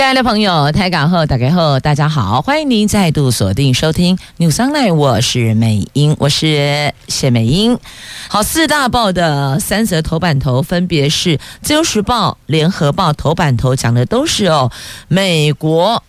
[0.00, 7.78] 亲爱的朋友，台港后打开后，大家好，欢迎您再度锁定收听 News Online，我是美英，我是谢美英。
[8.26, 14.72] 好，四大报的三则头版头分别是《自由时报》、《联合报》头版头讲的都是哦，
[15.08, 16.02] 美国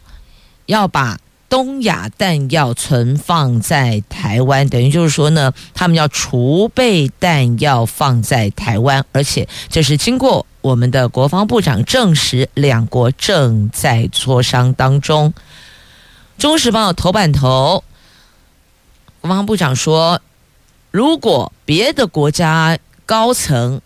[0.67, 1.17] 要把
[1.49, 10.45] 东亚弹药存放在台湾，等于就是说呢，他们要储备弹药放在台湾，而且这是经过。
[10.61, 15.33] 我们的国防部长证实，两国正在磋商当中。
[16.41, 17.83] 《中时报》头版头，
[19.21, 20.21] 国防部长说，
[20.91, 23.81] 如果别的国家高层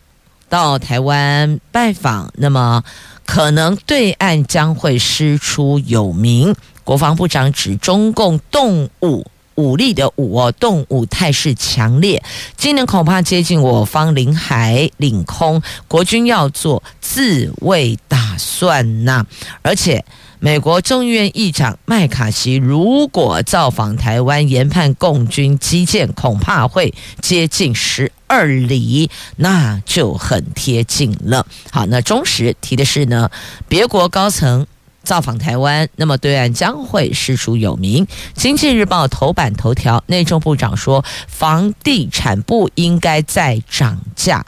[0.50, 2.84] 到台湾拜访，那么
[3.26, 6.56] 可能对岸将会师出有名。
[6.84, 9.26] 国防部长指中共动武。
[9.56, 12.24] 武力的武哦，动武态势强烈，
[12.58, 19.26] 今年恐怕接近我方领海领空，国军要做自卫打算呐。
[19.62, 20.04] 而且，
[20.40, 31.48] 美国众议院议长麦卡锡如果造访台湾，研判共军基建，恐怕会接近十二里，那就很贴近了。
[31.72, 33.30] 好，那中时提的是呢，
[33.68, 34.68] 别国高层。
[35.06, 38.06] 造访台湾，那么对岸将会师出有名。
[38.34, 44.46] 经济日报头版头条，内政部长说，房地产不应该再涨价。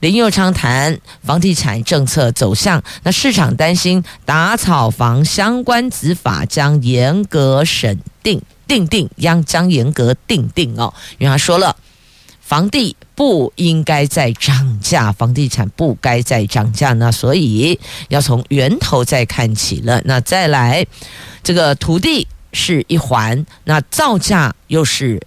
[0.00, 11.74] 林右昌谈房地产政策走向，那市场担心打草房相关执法将严格审定，定定将将严格定定哦，因为他说了。
[12.40, 17.76] 房地不应该再涨价，房地产不该再涨价，那所以
[18.10, 20.00] 要从源头再看起了。
[20.04, 20.86] 那再来，
[21.42, 25.20] 这个土地是一环，那造价又是。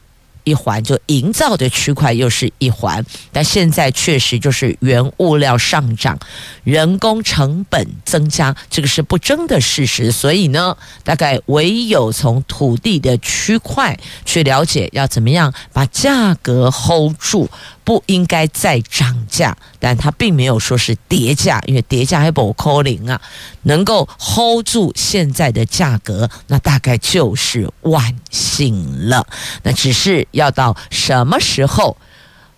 [0.44, 6.18] 一环就营造的区块又是一环，但现在确实就是原物料上涨，
[6.64, 10.12] 人工成本增加，这个是不争的事实。
[10.12, 17.48] 所以呢，大概唯有从土地的区块去了解，要怎么样把价格 hold 住。
[17.84, 23.22] 不应该再涨价，但他并没有说是跌价，因为跌价还不可能啊。
[23.64, 29.26] 能够 hold 住现在的价格，那大概就是万幸了。
[29.64, 31.98] 那只是要到什么时候，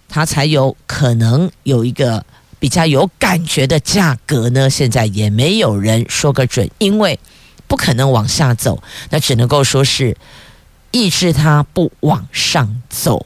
[0.09, 2.25] 他才有可能有一个
[2.59, 4.69] 比较有感觉的价格呢？
[4.69, 7.19] 现在也没有人说个准，因为
[7.67, 10.15] 不可能往下走，那只能够说是
[10.91, 13.25] 抑制它不往上走。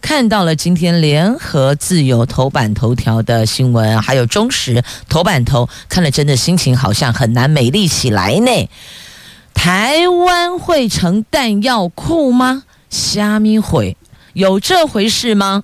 [0.00, 8.68] 看到了今天联合自由头版头条的新闻，还有中时头版头，看了真的心情好像很难美丽起来呢。
[9.54, 12.64] 台湾会成弹药库吗？
[12.88, 13.96] 虾米会
[14.32, 15.62] 有这回事吗？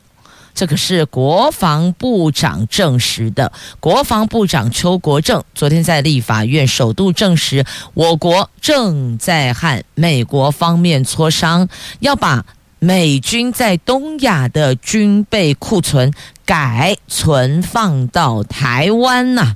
[0.54, 3.52] 这可是国防部长证实的。
[3.80, 7.64] 国防部长邱国正昨天在立法院首度证实，
[7.94, 11.68] 我国正在和美国方面磋商，
[12.00, 12.44] 要把。
[12.78, 16.12] 美军在东亚的军备库存
[16.44, 19.54] 改存放到台湾呐、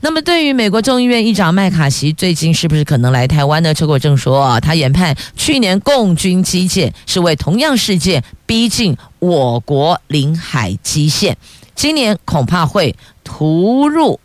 [0.00, 3.72] 那么，对于美国众议院议长麦卡锡最近是不是可能来台湾呢？
[3.72, 11.36] 邱国正说，他研判去年共军基建是为同样事件逼近我国领海基线，
[11.74, 14.18] 今年恐怕会突入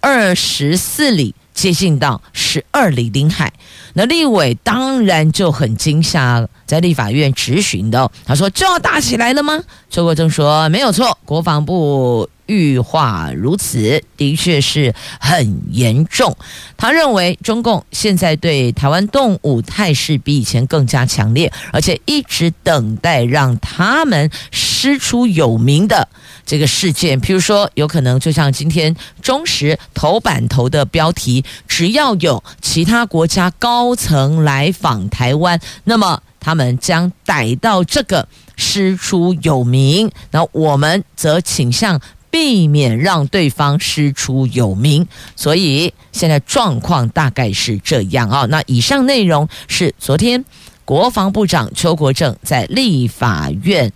[0.00, 3.52] 二十四里，接近到十二里领海。
[3.94, 9.62] 那立委当然就很惊吓了，在立法院质询的，他说就要打起来了吗？
[9.88, 16.36] 邱国正说没有错，国防部预话如此，的确是很严重。
[16.76, 26.08] 他认为中共现在对台湾动武态势比以前更加强烈，而且一直等待让他们师出有名的。
[26.44, 42.00] 这个事件，譬如说，有可能就像今天中时头版头的标题，只要有其他国家高层来访台湾，那么他们将逮到这个师出有名，那我们则倾向
[42.30, 45.04] 避免让对方师出有名。
[45.34, 48.46] 所以现在状况大概是这样啊。
[48.48, 50.44] 那以上内容是昨天
[50.84, 53.92] 国防部长邱国正在立法院。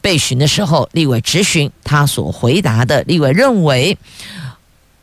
[0.00, 3.96] 被询的时候，立委质询他所回答的，立委认为，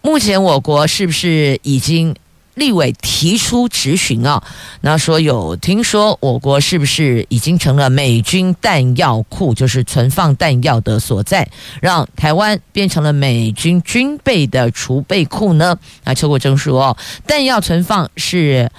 [0.01, 2.15] 目前我国是不是已经
[2.55, 4.43] 立委提出质询啊，
[4.81, 11.47] 那说有听说我国是不是已经成了美军弹药库，就是存放弹药的所在，
[11.81, 15.77] 让台湾变成了美军军备的储备库呢？
[16.03, 16.97] 那邱国正说哦，
[17.27, 18.71] 弹药存放是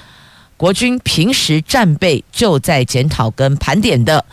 [0.57, 4.25] 国军平时战备就在检讨跟盘点的。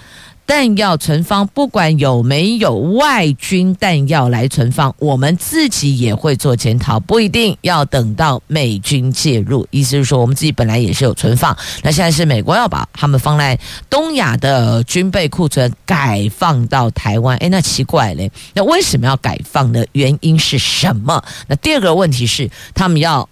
[0.46, 9.66] 弹药存放，不管有没有外军弹药来存放，我们自己也会做检讨，不一定要等到美军介入。
[9.72, 13.58] 意思是说，我们自己本来也是有存放，那现在是美国要把他们放在
[13.90, 17.38] 东亚的军备库存改放到台湾。
[17.38, 19.84] 诶，那奇怪嘞，那为什么要改放呢？
[19.94, 21.24] 原因是什么？
[21.48, 23.28] 那第二个问题是，他们要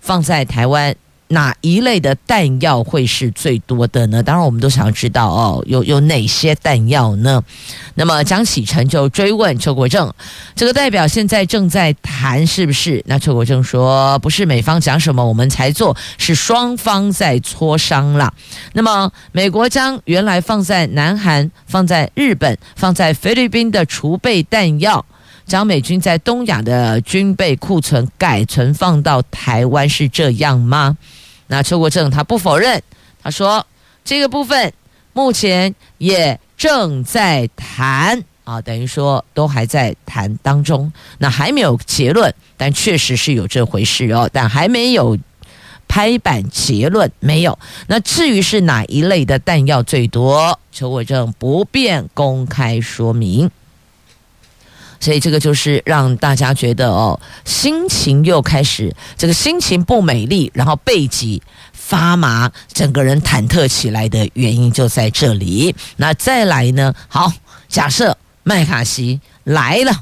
[0.00, 0.94] 放在台湾。
[1.28, 4.22] 哪一类的弹药会是最多的呢？
[4.22, 7.42] 当然，我们都想要知道哦，有有哪些弹药呢？
[7.94, 10.12] 那么江启臣就追问邱国正，
[10.54, 13.02] 这个代表现在正在谈是不是？
[13.06, 18.32] 那邱国正说，不是美方讲什么我们才做，是双方在磋商啦。
[18.74, 25.04] 那么美国将原来放在南韩、放在日本、放在菲律宾的储备弹药。
[25.46, 30.96] 将美军在东亚的军备库存改存放到台湾是这样吗？
[31.48, 32.82] 那邱国正他不否认，
[33.22, 33.66] 他说
[34.04, 34.72] 这个部分
[35.12, 45.18] 目前也正在谈啊，等于说都还在谈当中，那还没有结论，但确实是有这回事哦，但还没有
[45.86, 47.58] 拍板结论，没有。
[47.86, 53.50] 那至于是哪一类的弹药最多，邱国正不便公开说明。
[55.04, 61.42] 所以这个就是让大家觉得哦，心情又开始这个心情不美丽，然后背脊
[61.74, 65.76] 发麻，整个人忐忑起来的原因就在这里。
[65.98, 66.94] 那再来呢？
[67.06, 67.30] 好，
[67.68, 69.92] 假设麦卡锡来了，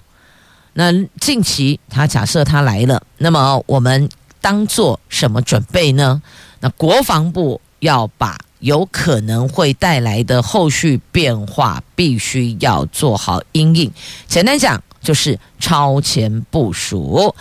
[0.75, 4.09] 那近期他假设他来了，那么我们
[4.41, 6.23] 当做什么准备呢？
[6.61, 13.91] 那国防部要把有可能会带来的后续变化，必须要做好因应。
[14.29, 14.81] 简单讲。
[15.03, 17.35] 就是超前部署。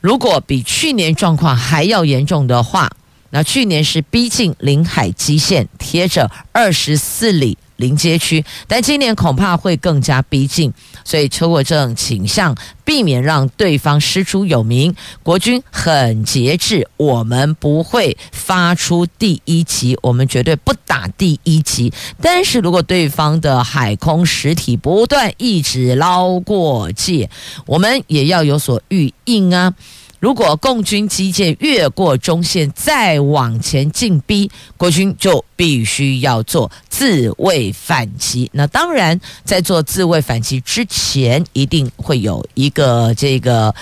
[0.00, 2.90] 如果比去年状况还要严重的话，
[3.30, 7.58] 那去年是逼近领海基线，贴着二十四里。
[7.78, 10.72] 临街区，但今年恐怕会更加逼近，
[11.04, 12.54] 所以邱国正倾向
[12.84, 14.94] 避免让对方师出有名。
[15.22, 21.92] 国军很节制，我们不会发出第一击，我们绝对不打第一击。
[22.20, 27.30] 但是如果对方的海空实体不断一直捞过界，
[27.64, 29.72] 我们也要有所预应啊。
[30.20, 38.50] 如果共军机舰越过中线再往前进逼，国军就必须要做自卫反击。
[38.52, 43.72] 那当然，在做自卫反击之前，一定会有一个这个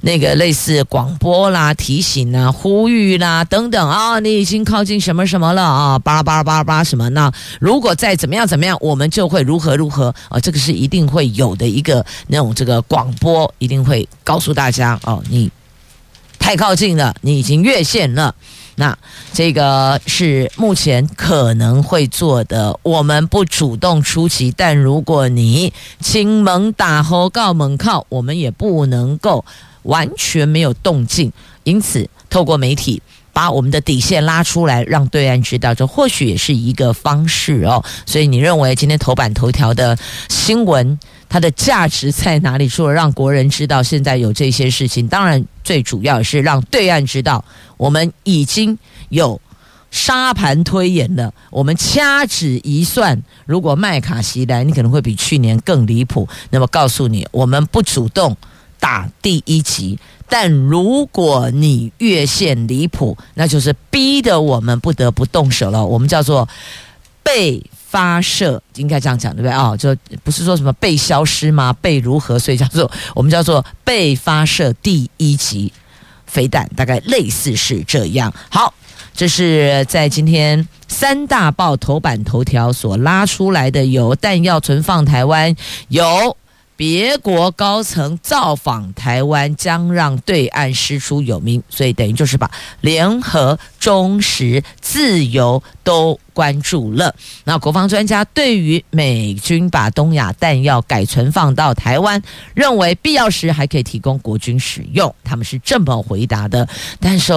[0.00, 7.08] 那个类似广播啦、提醒啦、呼吁啦等等啊，你已经靠近什么什么了啊，巴拉巴拉巴拉巴拉什么？
[7.10, 7.30] 那
[7.60, 15.48] 如果再怎么样怎么样，我们就会如何如何啊，这个是一定会有的一个那种这个广播，一定会告诉大家哦，你。
[16.50, 18.34] 太靠近了，你已经越线了。
[18.74, 18.98] 那
[19.32, 22.76] 这个是目前可能会做的。
[22.82, 29.44] 我们不主动出击，但如果你亲猛打后告猛靠，我们也不能够
[29.82, 31.32] 完全没有动静。
[31.62, 33.00] 因此，透过媒体
[33.32, 37.84] 把我们的底线拉出来，让对岸知道，这或许也是一个方式哦。
[38.06, 39.96] 所以，你认为今天头版头条的
[40.28, 40.98] 新闻？
[41.30, 42.68] 它的价值在哪里？
[42.68, 47.44] 除了让国人知道现在有这些事情，当然最主要是让对岸知道，
[47.76, 48.76] 我们已经
[49.10, 49.40] 有
[49.92, 51.32] 沙盘推演了。
[51.50, 56.28] 我们掐指一算，如果麦卡锡来，你可能会比去年更离谱。
[56.50, 58.36] 那么告诉你，我们不主动
[58.80, 59.96] 打第一集，
[60.28, 65.86] 但如果你越线离谱，那就是逼得我们不得不动手了。
[65.86, 66.48] 我们叫做
[67.22, 67.62] 被。
[67.90, 69.76] 发射应该这样讲对不对啊？
[69.76, 71.72] 就不是说什么被消失吗？
[71.82, 72.38] 被如何？
[72.38, 75.72] 所以叫做我们叫做被发射第一级
[76.26, 78.32] 飞弹，大概类似是这样。
[78.48, 78.72] 好，
[79.12, 85.56] 这是在今天三大报头版头条所拉出来的，有弹药存放台湾，
[85.88, 86.36] 有。
[86.80, 97.14] 别国高层造访台湾，将让对岸师出有名，所以等于就是把联合、忠实、自由都关注了。
[97.44, 102.22] 那国防专家对于美军把东亚弹药改存放到台湾，
[102.54, 106.66] 认为必要时还可以提供国军使用，他们是这么回答的。
[106.98, 107.34] 但是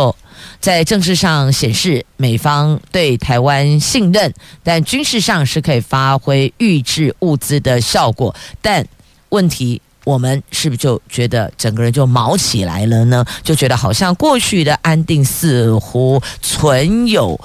[0.61, 4.33] 在政治上显示美方对台湾信任，
[4.63, 8.87] 但军事上是可以发挥预置物资的效果，但。
[9.33, 13.25] 问题我们是不是就觉得整个人就毛起来了呢？
[13.41, 17.39] 就觉得好像过去的安定似乎存有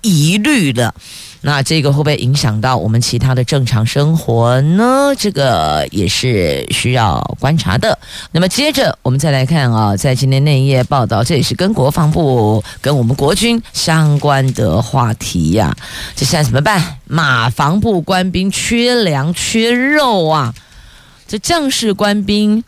[0.00, 0.94] 疑虑了。
[1.42, 5.12] 那这个会不会影响到我们其他的正常生活呢？
[5.18, 7.98] 这个也是需要观察的。
[8.32, 15.76] 那么接着我们再来看啊，在今天那一页报道，这也是跟国防部、跟我们国军相关的话题呀、
[16.16, 16.96] 这现在怎么办？
[17.04, 20.54] 马防部官兵缺粮缺肉啊！
[21.38, 22.62] 将士官兵。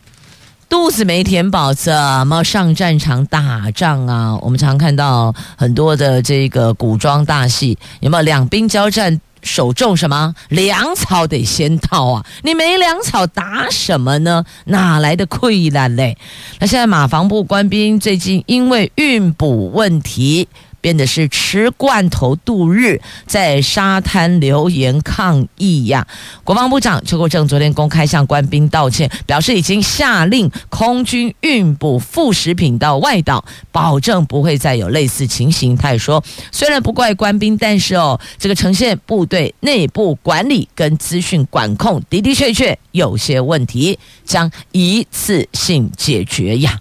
[0.69, 1.95] 肚子没填饱，怎
[2.27, 4.37] 么上战场打仗啊？
[4.43, 10.35] 我们常看到很多的这个古装大戏，有没有两兵交战，首重什么？
[10.49, 12.27] 粮草得先到啊！
[12.43, 14.45] 你没粮草打什么呢？
[14.65, 16.19] 哪来的溃烂嘞？
[16.59, 20.49] 那现在马房部官兵最近因为运补问题。
[20.87, 26.07] 变的是吃罐头度日，在沙滩留言抗议呀！
[26.45, 35.77] 国防部长邱国正昨天公开向官兵道歉，表示已经下令空军运补副食品到外岛，保证不会再有类似情形。
[35.77, 46.79] 他也说，虽然不怪官兵，但是哦，这个呈现部队内部管理跟资讯管控的的确确有些问题，将一次性解决呀。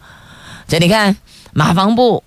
[0.68, 1.18] 这你看，
[1.54, 2.22] 马防部。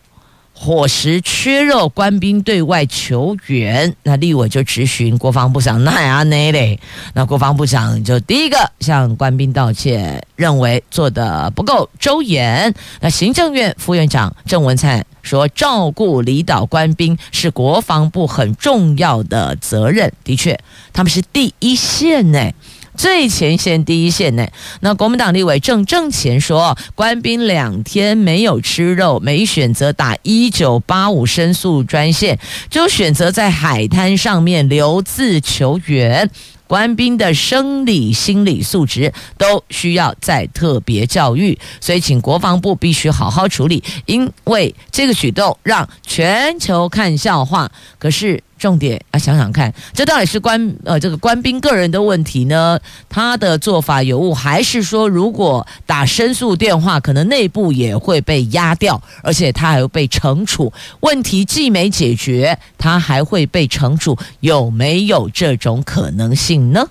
[0.61, 6.81] 伙食缺肉，官兵对外求援，那立委就质询国防部长奈阿内嘞，
[7.15, 12.75] 那国防部长就第一个向官兵道歉，认为做得不够周延。
[13.01, 20.59] 那行政院副院长郑文灿说，照顾离岛官兵是国防部很重要的责任，的确，
[20.93, 22.51] 他们是第一线呢。
[22.99, 24.45] 最前线第一线呢？
[24.81, 32.37] 那国民党立委郑正前说，官兵两天没有吃肉，没选择打一九八五申诉专线，
[32.69, 36.29] 就选择在海滩上面留字求援。
[36.67, 47.71] 官兵的生理、心理素质都需要再特别教育，所以请国防部必须好好处理，因为这个举动让全球看笑话。
[48.01, 48.43] 可是。
[48.59, 52.79] 重点啊，想想看，这到底是官呃这个官兵个人的问题呢？
[53.09, 60.73] 他的做法有误，还是说如果打申诉电话，可能内部也会被压掉，而且他还会被惩处？
[61.01, 66.89] 问题既没解决，他还会被惩处，有没有这种可能性呢？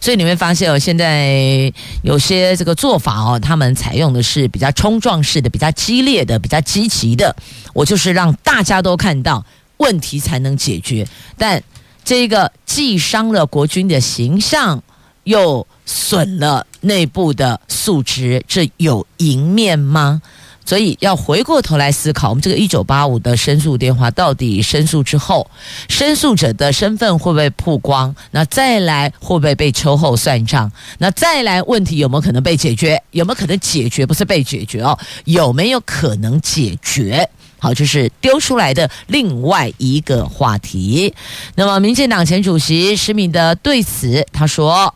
[0.00, 7.34] 所以你会发现哦，现在有些这个做法哦，他们采用的是比较冲撞式的、比较激烈的、比较积极的。
[7.72, 9.44] 我就是让大家都看到。
[9.78, 11.62] 问题才能解决，但
[12.04, 14.82] 这个既伤了国军的形象，
[15.24, 20.20] 又损了内部的素质，这有赢面吗？
[20.66, 25.46] 所以要回过头来思考，我们这个一九八五的申诉电话，到底申诉之后，
[25.90, 28.14] 申诉者的身份会不会曝光？
[28.30, 30.72] 那再来会不会被秋后算账？
[30.96, 33.02] 那再来问题有没有可能被解决？
[33.10, 34.06] 有没有可能解决？
[34.06, 37.28] 不是被解决哦，有没有可能解决？
[37.64, 41.14] 好，这是丢出来的另外一个话题。
[41.54, 44.94] 那么，民进党前主席施明德对此他说：“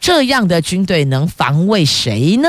[0.00, 2.48] 这样的军队能防卫谁呢？”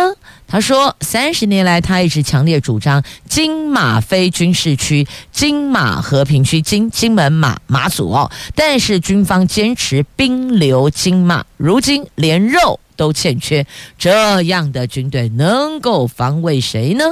[0.50, 8.32] 他说：“三十年来，他一直强烈主张金马非军事区，金马和平区，金金门马马祖哦。
[8.56, 13.68] 但是军方坚持兵留金马，如今连肉都欠缺，
[14.00, 17.06] 这样的军队能够防卫谁呢？”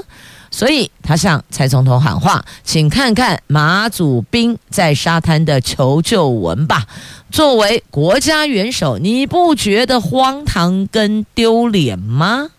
[0.49, 6.85] 所以他向蔡总统喊话，请看看马祖兵在沙滩的求救文吧。
[7.31, 12.49] 作为国家元首，你不觉得荒唐跟丢脸吗？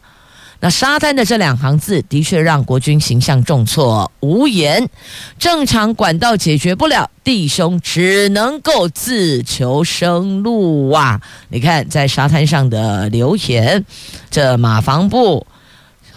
[0.60, 4.88] 那沙滩的这两行字的确让国军形象重挫，无言。
[5.38, 11.20] 正常管道解决不了，弟兄只能够自求生路啊！
[11.48, 13.84] 你看，在沙滩上的留言，
[14.30, 15.46] 这马防部。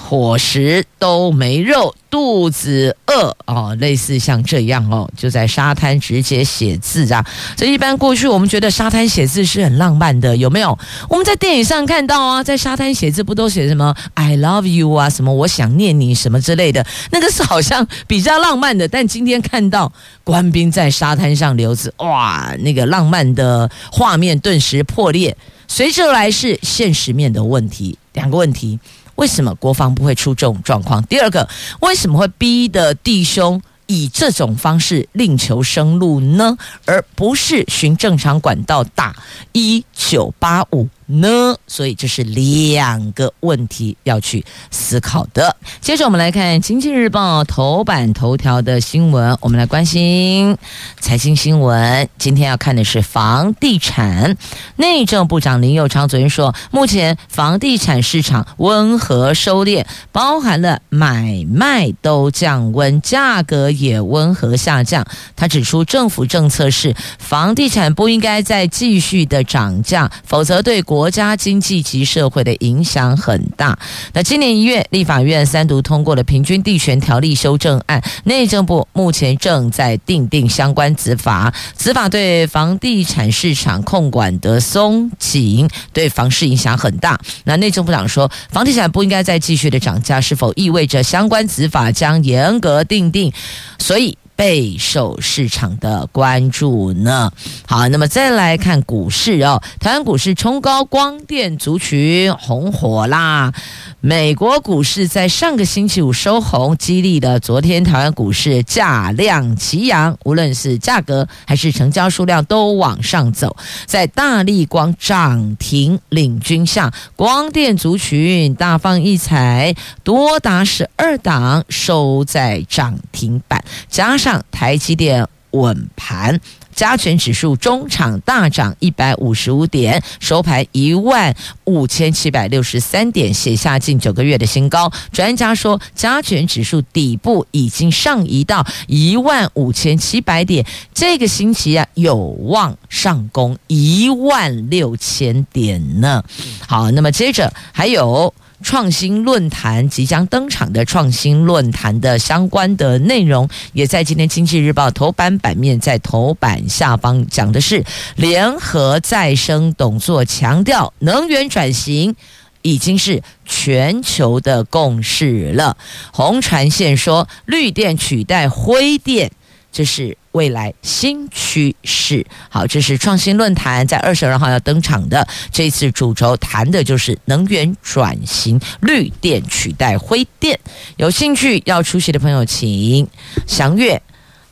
[0.03, 7.25] 伙食都没肉，肚子饿哦，类似像这样哦，就在沙滩直接写字啊。
[7.57, 10.77] 所以一般过去我们觉得沙滩写字是很浪漫的，有没有？
[11.07, 18.87] 我们在电影上看到啊，在沙滩写字不都写什么 “I love you” 啊，什么我想念你什么之类的，那个是好像比较浪漫的。
[18.87, 19.91] 但今天看到
[20.25, 25.37] 官兵在沙滩上留字，哇，那个浪漫的画面顿时破裂。
[25.67, 28.77] 随之而来是现实面的问题，两个问题。
[29.21, 31.03] 为什么国防不会出这种状况？
[31.03, 31.47] 第二个，
[31.81, 36.57] 为什么会逼的弟兄以这种方式另求生路呢？
[36.85, 39.15] 而不是循正常管道打
[39.51, 40.87] 一九八五
[41.19, 41.55] 呢？
[41.67, 45.55] 所以这是两个问题要去思考的。
[45.79, 50.57] 接着我们来看《经济日报》头版头条的新闻，我们来关心
[50.99, 52.07] 财经新闻。
[52.17, 54.35] 今天要看的是房地产。
[54.75, 65.05] 内政部长林右昌昨天说，目前房地产市场温和收敛，包含了买卖都降温，价格也温和下降。
[65.35, 73.75] 他指出，政府政策是房地产不应该再继续的涨价，否则对国国家经济及社会的影响很大。
[74.13, 87.19] 那今年一月，立法院三读通过了平均地权条例修正案，内政部目前正在订定相关执法，执法对房地产市场控管的松紧，对房市影响很大。
[87.45, 93.33] 那内政部长说，房地产不应该再继续的涨价，是否意味着相关执法将严格订定？
[93.79, 94.15] 所以。
[94.41, 97.31] 备受市场的关注呢。
[97.67, 103.53] 好，那么再来看股市哦，台湾股市冲高，光电族群红火啦。
[103.99, 113.55] 美国股市在上个星期五收红，激励了昨天台湾股市价量齐扬，无论是价格还是成交数量都往上走。
[113.85, 126.39] 在大立光涨停领军下，光电族群大放异彩，多达十二档收在涨停板，加上台积电稳盘。
[126.73, 131.35] 加权指数中场大涨一百五十五点，收盘一万
[131.65, 134.89] 五千七百六十三点，写下近九个月的新高。
[135.11, 146.23] 专家说，加权指数底部已经上移到一万五千七百点，这个星期啊有望上攻一万六千点呢。
[146.65, 148.33] 好，那么接着还有。
[148.61, 157.83] 创新论坛即将登场的创新论坛的相关的内容，也在今天《经济日报》头版版面，在头版下方讲的是
[158.15, 162.15] 联合再生董座强调，能源转型
[162.61, 165.75] 已经是全球的共识了。
[166.11, 169.31] 洪传宪说，绿电取代灰电，
[169.71, 170.17] 这是。
[170.31, 175.27] 未来新趋势，好，这是创新论坛在二十二号要登场的。
[175.51, 180.59] 这次主轴谈的就是能源转型，绿电取代灰电。
[180.97, 183.07] 有兴趣要出席的朋友，请
[183.45, 183.95] 详阅《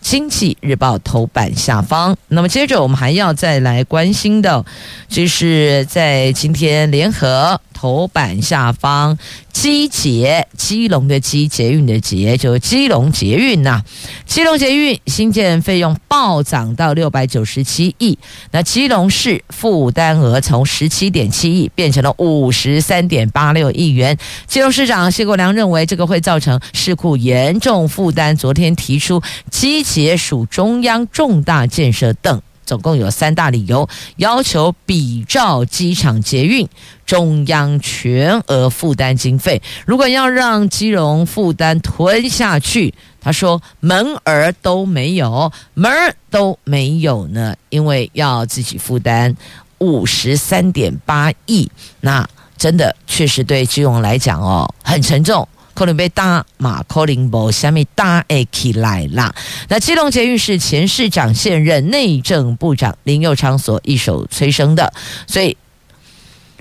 [0.02, 2.18] 经济日报》头版下方。
[2.28, 4.66] 那么接着我们还要再来关心的，
[5.08, 7.60] 就是在今天联合。
[7.80, 9.18] 头版下方，
[9.54, 13.82] 基捷基隆的基捷运的捷，就是基隆捷运呐、
[14.26, 18.20] 基隆捷运新建费用暴涨到六百九十七亿，
[18.52, 24.18] 那基隆市负担额从十七点七亿变成了五十三点八六亿元。
[24.46, 32.42] 基隆市长谢国梁认为这个会造成市库严重负担，昨天提出基捷属中央重大建设等。
[32.70, 36.70] 总共有三大理由，要求比照机场捷运，
[37.04, 39.60] 中央全额负担经费。
[39.88, 49.36] 如果要让基隆负担吞下去，他说门儿都没有，门儿都没有呢，因为要自己负担
[49.80, 55.48] 五十三点八亿，那真的确实对基隆来讲哦，很沉重。
[55.80, 59.34] 可能被大马可林伯下面大诶起来啦。
[59.70, 64.92] 那基隆捷运是前市长现任内政部长林佑昌所一手催生的，
[65.26, 65.56] 所以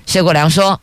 [0.07, 0.81] 谢国良说，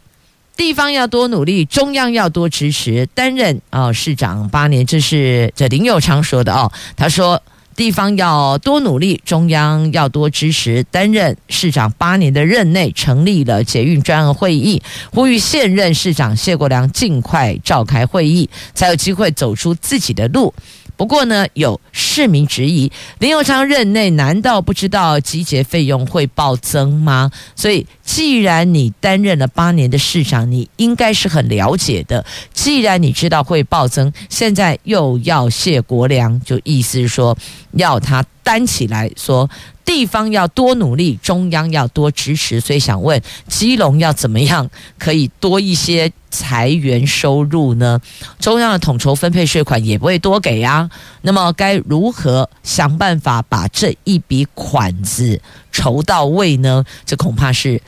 [0.58, 3.06] 地方要多努力，中央要多支持。
[3.14, 7.42] 担任啊、哦、市长八年，这是这林佑昌说的哦，他说。
[7.76, 10.84] 地方要多努力，中央要多支持。
[10.92, 20.54] 担任市长八年的任内，成立了捷运专案会议，呼吁现任市长谢国良尽快召开会议，才有机会走出自己的路。
[20.98, 27.30] 不过呢，有市民质疑林佑昌任内难道不知道集结费用会暴增吗？
[27.54, 32.24] 所以，既然你担任了八年的市长，你应该是很了解的。
[32.54, 37.36] 既然你知道会暴增，现在又要谢国梁，就意思是说
[37.72, 39.50] 要他担起来说。
[39.84, 48.02] 地方要多努力，中央要多支持，所以想问基隆要怎么样可以多一些财源收入呢？
[48.40, 50.90] 中央的统筹分配税款也不会多给呀，
[51.22, 55.40] 那么该如何想办法把这一笔款子
[55.72, 56.84] 筹到位呢？
[57.06, 57.80] 这恐怕是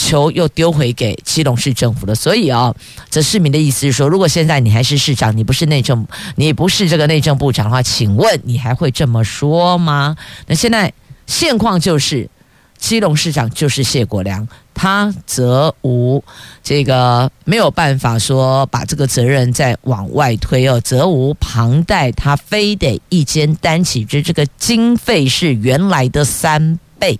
[0.00, 2.14] 球又丢回给基隆市政府了。
[2.14, 2.76] 所以啊、哦，
[3.10, 10.16] 这市民的意思是说，如果现在你还是市长，你不是内政，你不是这个内政部长的话，请问你还会这么说吗？
[10.46, 10.92] 那现在。
[11.26, 12.28] 现况就是，
[12.76, 16.24] 基隆市长就是谢国梁，他则无
[16.60, 27.16] 这个没有办法说把这个责任再往外推哦，责无旁贷，他非得一肩担起，这这个经费是原来的三倍。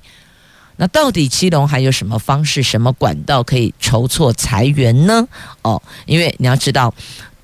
[0.80, 5.28] 那到底基隆还有什么方式、什么管道可以筹措财源呢？
[5.60, 6.94] 哦，因为你要知道，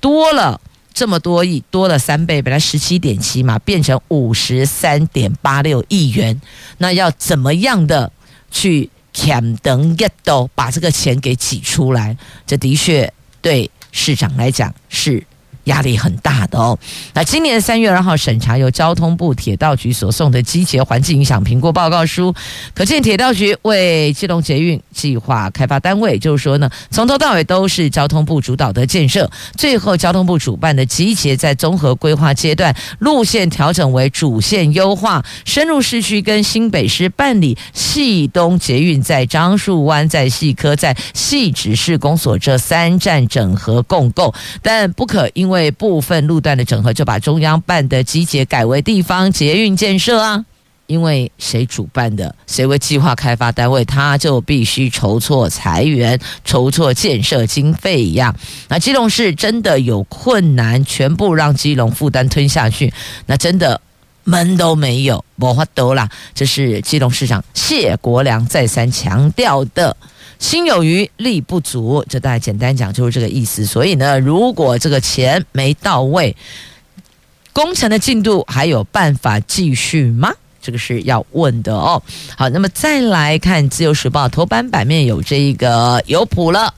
[0.01, 0.59] 多了
[0.91, 6.41] 这么多亿，多了三倍，本来十七点七嘛，变成五十三点八六亿元，
[6.79, 8.11] 那要怎么样的
[8.49, 12.17] 去砍等 get 到把这个钱给挤出来？
[12.47, 15.23] 这的确对市长来讲是。
[15.67, 16.77] 压力很大的哦。
[17.13, 22.33] 那今年三月二号审查由交通部铁道局所送的机捷环境影响评估报告书，
[22.73, 29.29] 可见铁道局为基隆捷运计划开发单位，就是说呢，从头到尾都是交通部主导的建设。
[29.55, 50.45] 最后交通部主办的机捷在综合规划阶段，路线调整为主线优化，深入市区跟新北市办理系东捷运在樟树湾、在细科、在汐止市公所这三站整合共构，但不可因为为部分路段的整合，就把中央办的集结改为地方捷运建设啊？
[50.85, 58.33] 因为谁主办的，谁为计划开发单位，他就必须筹措财源、筹措建设经费一样。
[58.69, 62.93] 那基隆市真的有困难，全部让基隆负担吞下去，
[63.25, 63.81] 那真的
[64.23, 66.07] 门都没有，没法度啦。
[66.35, 69.97] 这是基隆市长谢国梁再三强调的。
[70.39, 73.65] 心有余力不足，这大概简单讲就是这个意思。
[73.65, 76.35] 所以呢，如果这个钱没到位，
[77.53, 80.31] 工程的进度还有办法继续吗？
[80.61, 82.01] 这个是要问的哦。
[82.35, 86.73] 好，那么再来看《自由时报》头版版面有这一个有谱了。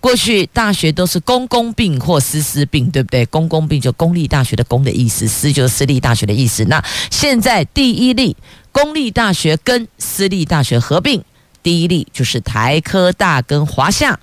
[0.00, 3.26] 过去大学都是公公并或私私并，对不对？
[3.26, 6.64] 公公并就公立大学的公的意思，私就是私立大学的意思。
[6.66, 8.36] 那现在第一例
[8.70, 11.22] 公立大学跟私立大学合并。
[11.64, 14.20] 第一例就是台科大跟华夏，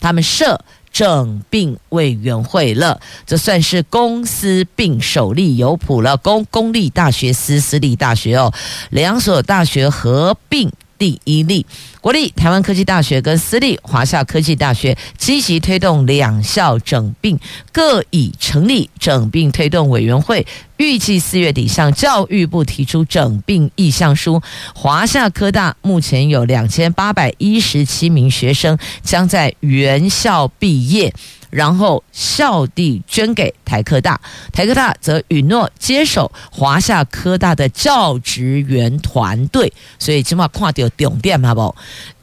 [0.00, 6.16] 他们设整并委员会了，这算是公司并首例有谱了。
[6.16, 8.54] 公公立大学、私私立大学哦，
[8.90, 10.72] 两所大学合并。
[10.98, 11.64] 第一例，
[12.00, 17.38] 国立台湾科技大学跟私立华夏科技大学积极推动两校整并，
[17.72, 24.42] 各已成立整并推动委员会，预计四月底向教育部提出整并意向书。
[24.74, 31.12] 华夏科大目前有两千八百一十七名学生将在原校毕业。
[31.54, 34.20] 然后校地捐给台科大，
[34.52, 41.72] 台科大则允诺接手华夏科大的教职员团队，所以起码跨掉重点好不？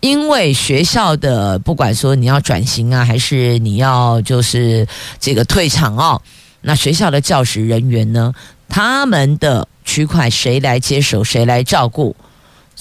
[0.02, 4.86] 因为学校的不管说你要转型啊，还是你要就是
[5.18, 6.22] 这个退场哦，
[6.60, 8.34] 那学校的教职人员呢，
[8.68, 12.14] 他们的区块谁来接手，谁来照顾？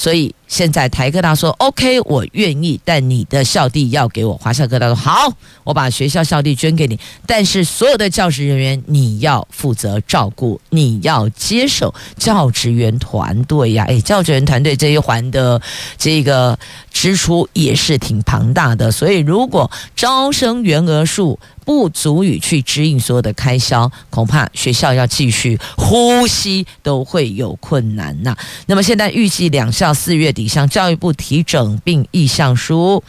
[0.01, 4.35] 所以现在台科大说 OK，我愿意，但你的校地要给我。
[4.39, 5.31] 华夏科大说好，
[5.63, 13.85] 我把学校校地捐给你，但是所有的教职人员你要负责照顾，你要接手教职员团队呀。
[13.89, 15.61] 诶，教职员团队这一环的
[15.99, 16.59] 这个
[16.91, 21.39] 支出也是挺庞大的，所以如果招生员额数，
[21.71, 28.37] 不足以去支应所有的开销，恐怕学校要继续呼吸都会有困难呐。
[28.67, 33.01] 那么现在预计两校四月底向教育部提整并意向书，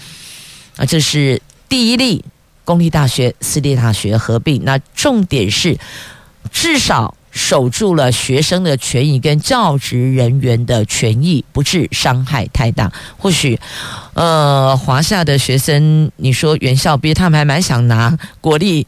[0.78, 2.24] 啊，这是第一例
[2.64, 4.64] 公立大学、私立大学合并。
[4.64, 5.76] 那重点是
[6.52, 7.16] 至少。
[7.32, 12.92] 守住了学生的权益跟教职人员的权益，不致伤害太大。
[13.18, 13.58] 或许，
[14.14, 18.86] 呃，华夏的学生，你说原校毕业，他们还蛮想拿国立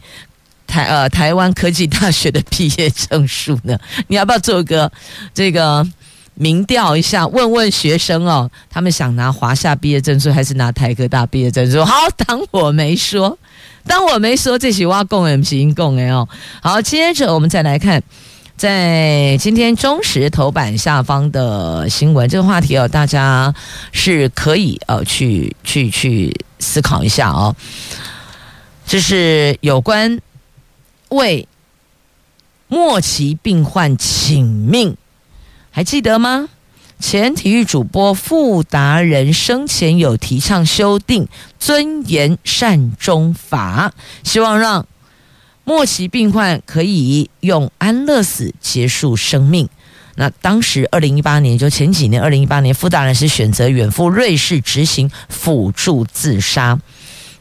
[0.67, 3.77] 台呃台湾科技大学的毕业证书呢。
[4.07, 4.91] 你要不要做个
[5.33, 5.87] 这个
[6.33, 11.85] 民调一下，问问学生哦，他们想拿华夏毕业证书还是拿台科大毕业证书？
[11.85, 13.37] 好，当我没说，
[13.87, 16.27] 当我没说，这些话讲的不是应讲的哦。
[16.61, 18.03] 好，接着我们再来看。
[18.55, 23.53] 在今天中时头版下方的新闻，这个话题哦，大家
[23.91, 27.55] 是可以呃去去去思考一下哦。
[28.85, 30.19] 这是有关
[31.09, 31.47] 为
[32.67, 34.95] 末期病患请命，
[35.71, 36.47] 还记得吗？
[36.99, 41.27] 前体育主播傅达人生前有提倡修订
[41.59, 43.91] 尊严善终法，
[44.23, 44.85] 希望让。
[45.63, 49.69] 末期病患可以用安乐死结束生命。
[50.15, 56.79] 那当时二零一八年，就前几年，二零一八年，傅大人是选择远赴瑞士执行辅助自杀。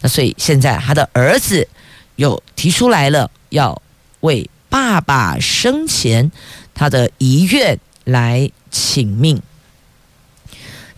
[0.00, 1.68] 那所以现在他的儿子
[2.16, 3.82] 又提出来了，要
[4.20, 6.32] 为爸爸生前
[6.72, 9.42] 他的遗愿来请命。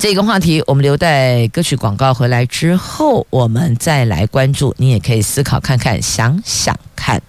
[0.05, 4.75] 这个话题，我们留待歌曲广告回来之后，我们再来关注。
[4.77, 7.23] 你也可以思考看看，想想看。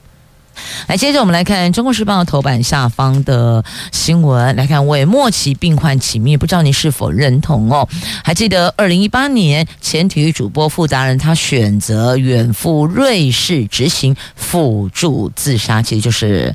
[0.88, 7.88] 来，接着我们来看《中国时报》头版下方的新闻，来看为末期病患请命，不知道您是否认同哦？
[8.22, 16.54] 还记得二零一八年前体育主播傅达人，他选择远赴瑞士执行辅助自杀，其实就是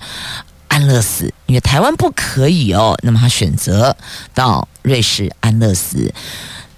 [0.70, 2.96] 安乐死，因为台湾不可以哦。
[3.02, 3.94] 那么他选择
[4.32, 6.14] 到瑞士安乐死。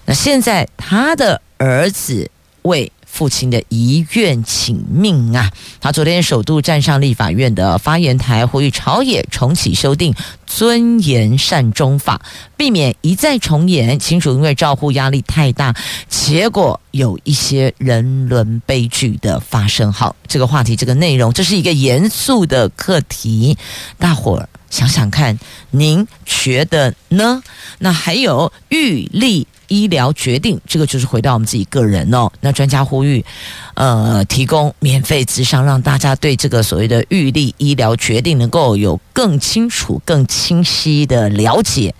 [0.05, 2.29] 那现在他的儿子
[2.63, 5.51] 为父亲的遗愿请命啊！
[5.79, 10.15] 他昨天首度站上立法院的发言台，呼吁朝野重启修订
[10.47, 12.19] 尊严善终法，
[12.57, 13.99] 避免一再重演。
[13.99, 15.75] 清楚因为照护压力太大，
[16.09, 19.93] 结果有一些人伦悲剧的发生。
[19.93, 23.55] 好，这个话题，这个内容，这是一个严肃的课题，
[23.99, 25.37] 大伙儿想想看，
[25.69, 27.43] 您觉得呢？
[27.77, 29.47] 那还有预立。
[29.69, 32.29] 医疗决定，这个就是回到我们自己个人哦。
[32.41, 33.25] 那专家呼吁，
[33.73, 41.95] 呃，提供免费咨商，让大家对这个所谓的预立医疗决定能够有更清楚、更清晰的了解。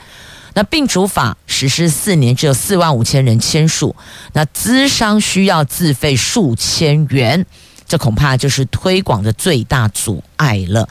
[0.53, 3.95] 那病主法实施四年，只有四万五千人签署，
[4.33, 7.43] 那咨商需要自费数千元，
[7.87, 10.87] 这恐怕就是推广的最大阻碍了。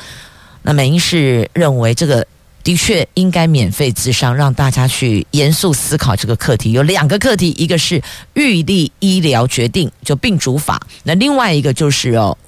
[0.62, 2.26] 那美英是认为这个。
[2.64, 6.70] 的确应该免费咨商，让大家去严肃思考这个课题。
[6.70, 8.00] 有两个课题，一个是
[8.34, 12.38] 预立医疗决定，就病主法；那另外一个就是哦，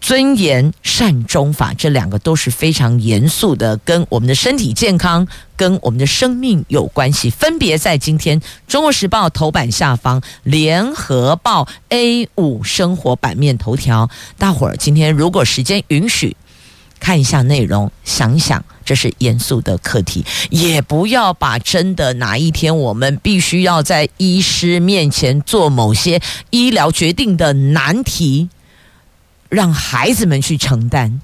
[0.00, 1.72] 尊严善终法。
[1.72, 5.24] 这两个都是非常严肃的，跟我们的身体健康、
[5.54, 7.30] 跟我们的生命有关系。
[7.30, 14.10] 分别在今天《中国时报》头版下方，《联合报》A 五生活版面头条。
[14.36, 16.36] 大伙儿今天如果时间允许。
[17.00, 28.48] 看一下内容，想想这是严肃的课题，也不要把真的哪一天我们必须要在医师面前做某些医疗决定的难题，
[29.48, 31.20] 让孩子们去承担。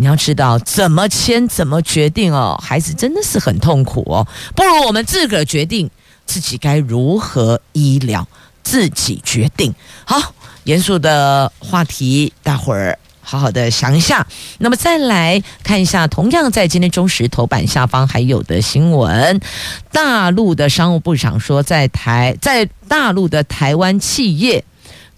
[0.00, 4.26] 你要知道怎么签，怎么决定哦，孩子真的是很痛苦哦。
[4.56, 5.90] 不如我们自个儿决定
[6.24, 8.26] 自己该如何医疗，
[8.62, 9.74] 自己决定。
[10.04, 10.32] 好，
[10.64, 12.98] 严肃的话题，大伙儿。
[13.30, 19.38] 好好的想一下，那么再来看一下，同样在今天中时头版下方还有的新闻，
[19.92, 24.64] 大陆的商务部长说，在台在大陆的台湾企业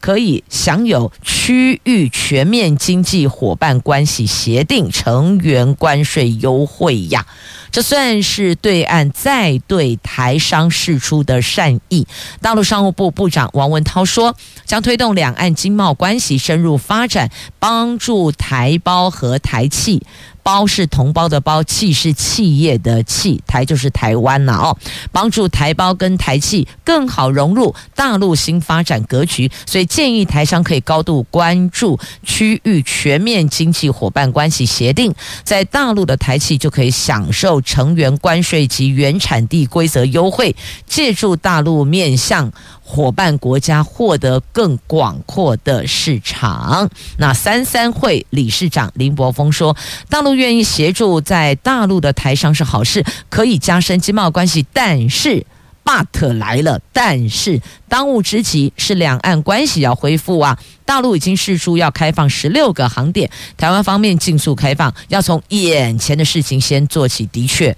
[0.01, 7.27] 可以享有区域全面经济伙伴关系协定成员关税优惠呀。
[7.71, 12.05] 这算是对岸在对台商释出的善意。
[12.41, 14.35] 大陆商务部部长王文涛说，
[14.65, 20.03] 将推动两岸经贸关系深入发展，帮助台胞和台企。
[20.43, 24.77] 胞是同胞的胞，企是企业的企，台就是台湾了哦。
[25.13, 40.55] 帮助台胞跟台企更好融入大陆新发展格局，所以建议台商可以高度关注区域全面经济伙伴关系协定，在大陆的台企就可以享受成员关税及原产地规则优惠，
[40.87, 42.53] 借助大陆面向。
[42.91, 46.91] 伙伴国家获得更广阔的市场。
[47.19, 49.77] 那三三会理事长林柏峰说
[50.11, 54.67] ：“大陆愿意协助在大陆的台商是好事，可以加深经贸关系。
[54.73, 55.47] 但是
[55.85, 60.59] ，but 来了，但是当务之急是两岸关系要恢复啊！
[60.85, 67.25] 大陆已经试出要开放十六个航点，台湾方面尽速开放，要从眼前的事情先做起。
[67.27, 67.77] 的确。”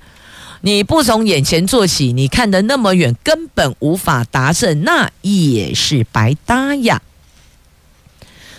[0.64, 7.02] 你不从眼前做起，你看得那么远，根本无法达成，那也是白搭呀。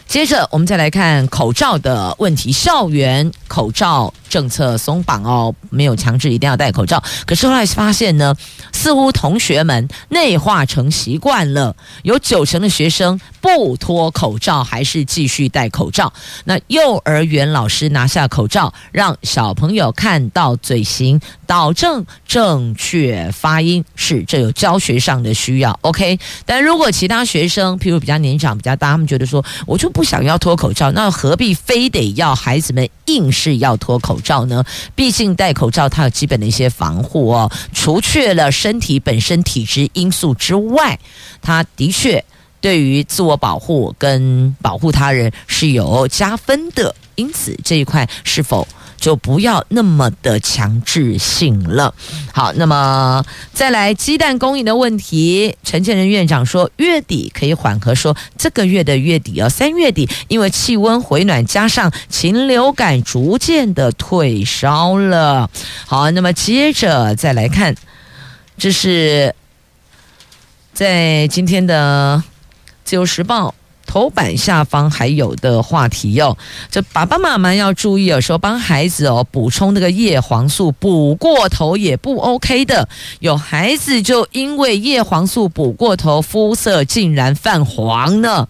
[0.06, 4.14] 接着，我们再来看口罩的问题，校园口罩。
[4.34, 7.04] 政策松绑哦，没有强制一定要戴口罩。
[7.28, 8.36] 可是后来发现呢，
[8.72, 16.12] 似乎同学们内化成习惯了，有九成的学生不脱口罩，还是继续戴口罩。
[16.46, 21.22] 那幼儿园老师拿下口罩，让小朋友看到嘴型，
[21.54, 25.78] 导正正确发音，是这有教学上的需要。
[25.82, 34.44] OK，但如果其他学生，譬如比较年长、比较大，他们觉得说，我就不想要脱口罩，那何必非得要孩子们硬是要脱口罩？
[34.46, 34.64] 呢？
[34.96, 40.98] 毕竟戴口罩它有基本的一些防护哦，除去了身体本身体质因素之外，
[41.40, 42.26] 它的确
[42.60, 46.96] 对于自我保护跟保护他人是有加分的。
[47.14, 48.68] 因此这一块是否？
[49.04, 51.94] 就不要那么的强制性了。
[52.32, 65.50] 好，那么再来鸡蛋供应的问题，陈建仁院长说月底可以缓和，说这个月的月底哦，三月底因为气温回暖，加上禽流感逐渐的退烧了。
[65.86, 67.76] 好，那么接着再来看，
[68.58, 69.36] 这是
[70.74, 72.24] 在今天的
[72.86, 73.54] 自由时报。
[73.94, 76.38] 头版下方还有的话题哟、哦，
[76.72, 88.48] 这爸爸妈妈要注意，有时候帮孩子哦补充那个叶黄素补过头也不 OK 的，有孩子就因为叶黄素补过头，肤色竟然泛黄呢。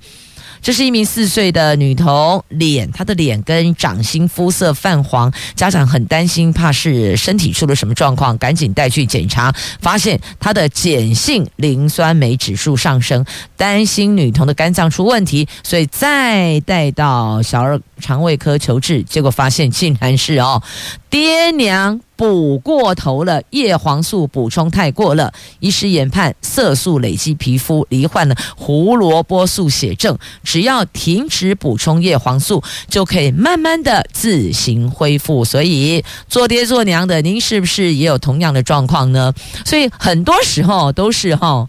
[0.63, 13.25] 这是一名四岁的女童，脸她的脸跟掌心肤色泛黄，家长很担心，怕是身体出了什么状况，赶紧带去检查，发现她的碱性磷酸酶指数上升，
[13.57, 20.63] 担心女童的肝脏出问题，所以再带到小儿肠胃科求治，结果发现竟然是哦。
[21.09, 30.17] 爹娘补过头了，叶黄素补充太过了，医师研判色素累积皮肤，罹患了胡萝卜素血症。
[30.43, 35.43] 只要停止补充叶黄素，就可以慢慢的自行恢复。
[35.43, 39.33] 所以做爹做娘的，您是不是也有同样的状况呢？
[39.65, 41.67] 所以很多时候都是哈。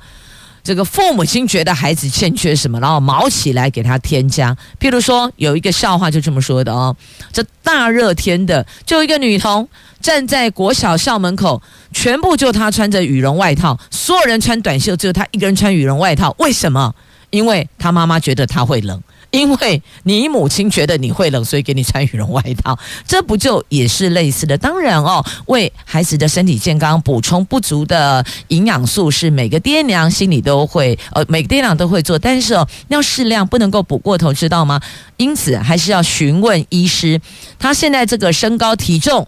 [0.64, 4.56] 这个父母亲觉得孩子欠缺什么，然后毛起来给他添加。
[4.80, 6.96] 譬如说，有一个笑话就这么说的哦：
[7.30, 9.68] 这大热天的，就一个女童
[10.00, 11.60] 站在国小校门口，
[11.92, 16.34] 全部就她穿着羽绒外套，所有人穿短袖，只有她一个人穿羽绒外套。
[16.38, 16.94] 为什么？
[17.28, 19.02] 因为她妈妈觉得她会冷。
[19.34, 24.56] 因为你母亲觉得你会冷，所以给你穿羽绒外套， 这不就也是类似的？
[24.56, 34.80] 当然哦，为孩子的身体健康补充不足的营养素是每个爹娘心里都会，呃，每个爹娘都会做，但是哦，要适量，不能够补过头，知道吗？
[35.16, 37.20] 因此还是要询问医师，
[37.58, 39.26] 他现在这个身高体重，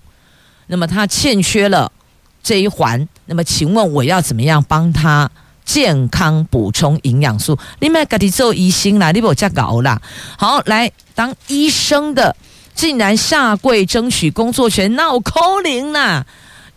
[0.68, 1.90] 那么他欠缺了
[2.44, 5.28] 这一环，那么请问我要怎么样帮他？
[5.66, 10.00] 健康补充营养素，你们赶紧做医生啦，你不加搞啦。
[10.38, 12.34] 好，来当医生的
[12.74, 16.24] 竟然下跪争取工作权，闹扣零啦！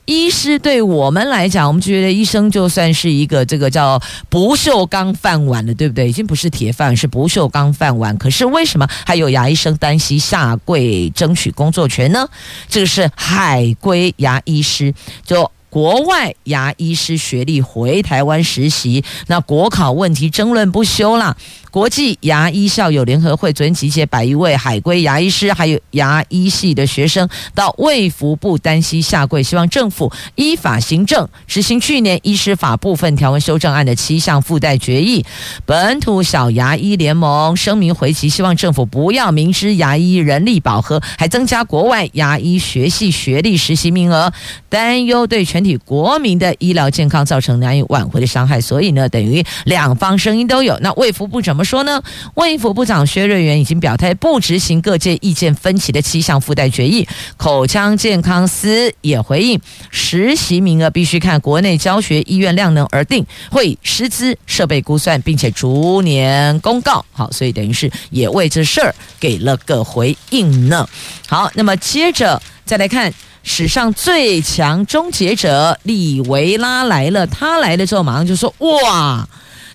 [0.06, 6.10] 医师对我们来讲，我们觉得医生就算是一个这个叫不锈钢饭碗了，对不对？
[6.10, 8.18] 已经不是铁饭，是不锈钢饭碗。
[8.18, 12.28] 可是为什么还有牙医生担心下跪争取工作权呢？
[12.68, 14.92] 这个是海归牙医师
[15.24, 15.50] 就。
[15.70, 21.36] 国外牙医师学历回台湾实习，那国考问题争论不休啦。
[21.72, 35.24] 国际牙医校友联合会昨天集结百余位海归牙医师，还有牙医系的学生到卫福部单膝下跪，希望政府依法行政执行去年医师法部分条文修正案的七项附带决议。
[35.68, 44.34] 本土小牙医联盟声明回击，希望政府不要明知牙医人力饱和，还增加国外牙医学系学历实习名额，
[44.70, 48.62] 担忧对全全体国民的医疗健康造成难以挽回的伤害。
[48.62, 50.76] 所以呢，等于两方声音都有。
[50.80, 51.60] 那卫福部怎么？
[51.60, 52.02] 怎么说呢？
[52.36, 57.06] 卫福部长薛瑞元已经表态不执行各界意见分歧的七项附带决议。
[57.36, 67.04] 口腔健康司也回应，实习名额必须看国内教学医院量能而定，会以师资设备估算，并且逐年公告。
[67.12, 70.88] 好，所以等于是也为这事儿给了个回应呢。
[71.28, 73.14] 好，那么接着再来看
[73.52, 79.28] 史上最强终结者李维拉来了，他来了之后马上就说：哇！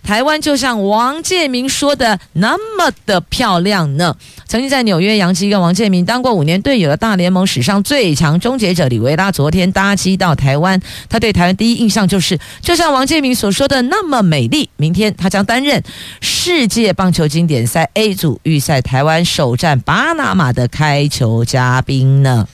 [0.05, 4.15] 台湾就像王建民说的那么的漂亮呢。
[4.47, 10.81] 曾经在纽约洋基跟王建民当过五年队友的大联盟史上最强终结者李维拉，昨天搭机到台湾。
[11.09, 14.71] 他对台湾第一印象就是，就像王建民所说的那么美丽。
[14.77, 15.83] 明天他将担任
[16.21, 22.47] 世界棒球经典赛 A 组预赛台湾首战巴拿马的开球嘉宾呢。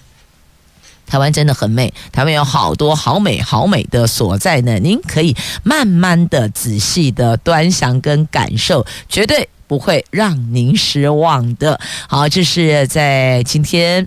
[1.10, 4.78] 台湾真的很美，台湾有好多好美好美的所在呢。
[4.78, 11.80] 您可以慢慢的、仔细的端详跟感受，绝对不会让您失望的。
[12.08, 14.06] 好，这是在今天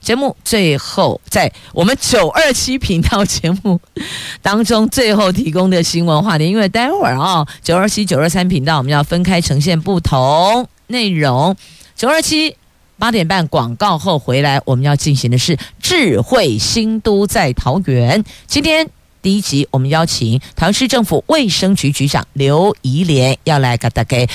[0.00, 3.80] 节目最后，在我们九二七频道节目
[4.42, 6.48] 当中最后提供的新闻话题。
[6.48, 11.56] 因为待会儿啊，九二七、九二三频道我们要分开呈现不同内容。
[11.94, 12.56] 九二七。
[13.00, 18.22] 八点半广告后回来，我们要进行的是智慧新都在桃园。
[18.46, 18.86] 今天
[19.22, 24.28] 第一集，我们邀请桃园市政府卫生局局长刘怡莲要来给大家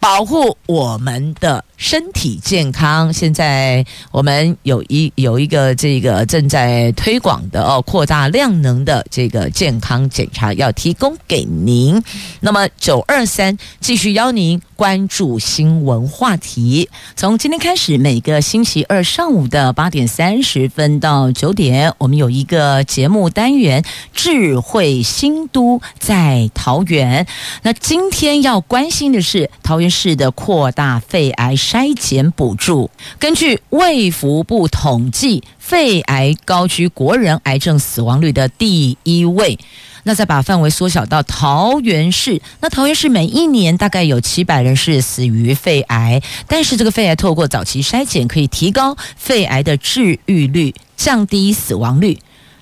[0.00, 1.64] 保护我们的。
[1.78, 12.02] 身体健康，现在我们有一有一个这个正在推广的哦，扩大量能的这个健康检查要提供给您。
[12.40, 16.90] 那么九二三继续邀您关注新闻话题。
[17.14, 27.24] 从今天开始，每个星期二上午的八点三十分到九点，我们有一个节目单元“智慧新都在桃园”。
[27.62, 35.42] 那今天要关心的是桃园市的扩大肺癌筛检补助，根据卫福部统计。
[35.58, 39.58] 肺癌高居国人癌症死亡率的第一位。
[40.04, 52.18] 那再把范围缩小到桃园市，那桃园市每一年大概有七百人是死于肺癌，但是这个肺癌透过早期筛检可以提高肺癌的治愈率，降低死亡率，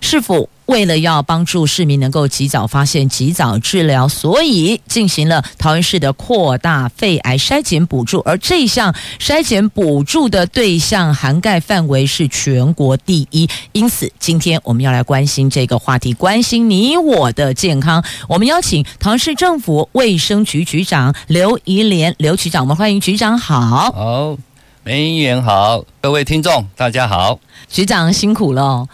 [0.06, 0.48] 是否？
[0.66, 8.20] 为了要帮助市民能够及早发现、及早治疗，所以进行了桃园市的扩大肺癌筛检补助。
[8.24, 18.04] 而这项筛检补助的对象涵盖范围是全国第一，因此今天我们要来关心这个话题，关心你我的健康。
[18.28, 23.92] 我们邀请桃园市政府卫生局局长刘怡莲刘局长，我们欢迎局长好。
[23.92, 24.36] 好，
[24.84, 27.38] 梅英员好，各位听众大家好，
[27.68, 28.88] 局长辛苦了。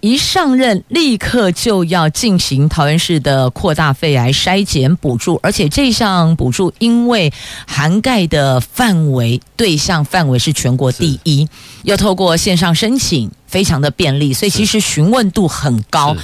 [0.00, 7.32] 一上任，立刻就要进行桃园市的扩大肺癌筛检补助，而且这项补助因为
[7.66, 11.48] 涵盖的范围对象范围是全国第一，
[11.82, 16.16] 又透过线上申请，非常的便利，所以其实询问度很高。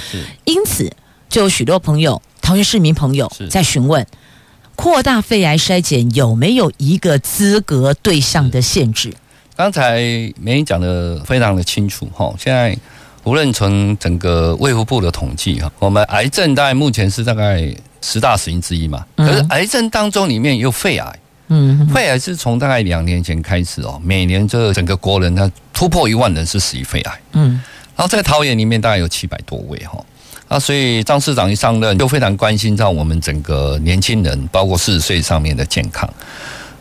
[0.45, 0.91] 因此，
[1.29, 4.05] 就有许多朋友，桃园市民朋友在询问，
[4.75, 9.13] 扩大肺癌筛检有没有一个资格对象的限制？
[9.55, 9.99] 刚才
[10.39, 12.77] 梅英讲的非常的清楚哈，现在。
[13.23, 19.05] 无论从整个卫福部的统计哈，我们癌症大概目前是大概十大死因之一嘛。
[19.15, 27.61] 可是癌症当中里面有肺癌，嗯，肺癌是从大概两年前开始哦，每年这整个国人他突破一万人是死于肺癌，嗯，
[27.95, 30.03] 然后在桃园里面大概有七百多位哈，
[30.47, 36.09] 啊，所以张市长一上任就非常关心到我们整个年轻人，包括四十岁上面的健康。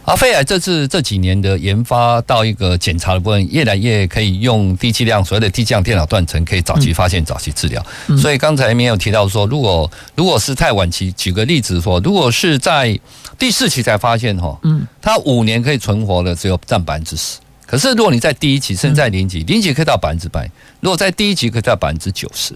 [0.08, 7.84] 而肺癌这次这几年的研发到一个检查的部分，越来越可以用低剂量所谓的低剂量电脑断层，可以早期发现、早期治疗。
[8.16, 12.98] 所以刚才没有提到说，如果如果是太晚期，举个例子说，如果是在
[13.38, 17.36] 第四期才发现哈，嗯，它五年可以存活的只有占百分之十。
[17.66, 20.40] 可是如果你在第一期，甚至在零期，零期可以到百分之百；
[20.80, 22.54] 如果在第一期，可以到百分之九十。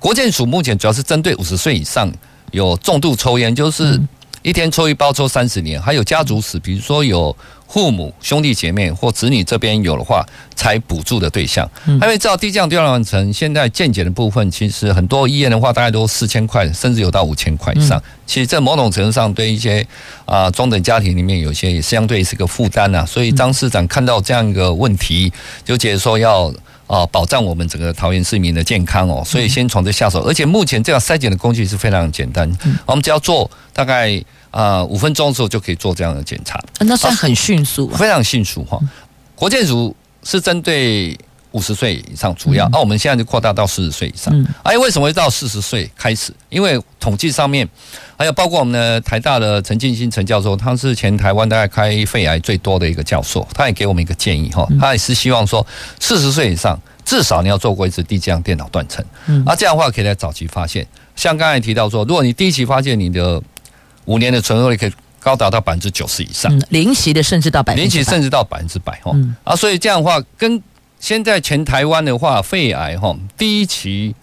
[0.00, 2.12] 国健署目前主要是针对五十岁以上
[2.50, 4.00] 有重度抽烟，就是。
[4.42, 7.34] 一天抽一包抽三十年，还有家族史，比如说有
[7.66, 10.24] 父母、兄弟姐妹或子女这边有的话，
[10.54, 11.68] 才补助的对象。
[11.86, 18.02] 因为照低剂量电脑断层，现在健检的部分，其实很多医院的话，大概都四千块，甚至有到五千块以上。
[18.26, 19.86] 其实，在某种程度上，对一些
[20.24, 23.04] 啊中等家庭里面，有些也相对是个负担呐。
[23.04, 25.32] 所以张市长看到这样一个问题，
[25.64, 26.52] 就觉得说要。
[26.88, 30.20] 啊，保障我们整个桃园市民的健康哦，所以先从这下手。
[30.22, 32.50] 而且目前这样筛检的工具是非常简单，
[32.86, 34.20] 我们只要做大概
[34.50, 38.80] 啊五分钟的时候就可以做这样的检查，那算很迅速，非常迅速哈。
[39.36, 41.16] 国健署是针对
[41.58, 44.32] 五十岁以上主要，那我们现在就扩大到四十岁以上。
[44.62, 46.32] 哎，为什么会到四十岁开始？
[46.48, 47.68] 因为统计上面。
[48.18, 55.64] 还有包括我们的台大的陈进兴陈教授，他是前台湾大概开肺癌最多的一个教授，他也给我们一个建议哈，他也是希望说
[56.00, 59.04] 四十岁以上至少你要做过一次低剂量电脑断层，
[59.46, 60.84] 啊这样的话可以在早期发现。
[61.14, 63.40] 像刚才提到说，如果你第一期发现你的
[64.06, 69.12] 五年的存活率可以高达到百分之九十以上，零期的甚至到百分之百，零期甚至到百分之百哈，
[69.44, 70.60] 啊所以这样的话跟
[71.00, 74.14] 现在全台湾的话肺癌哈第一期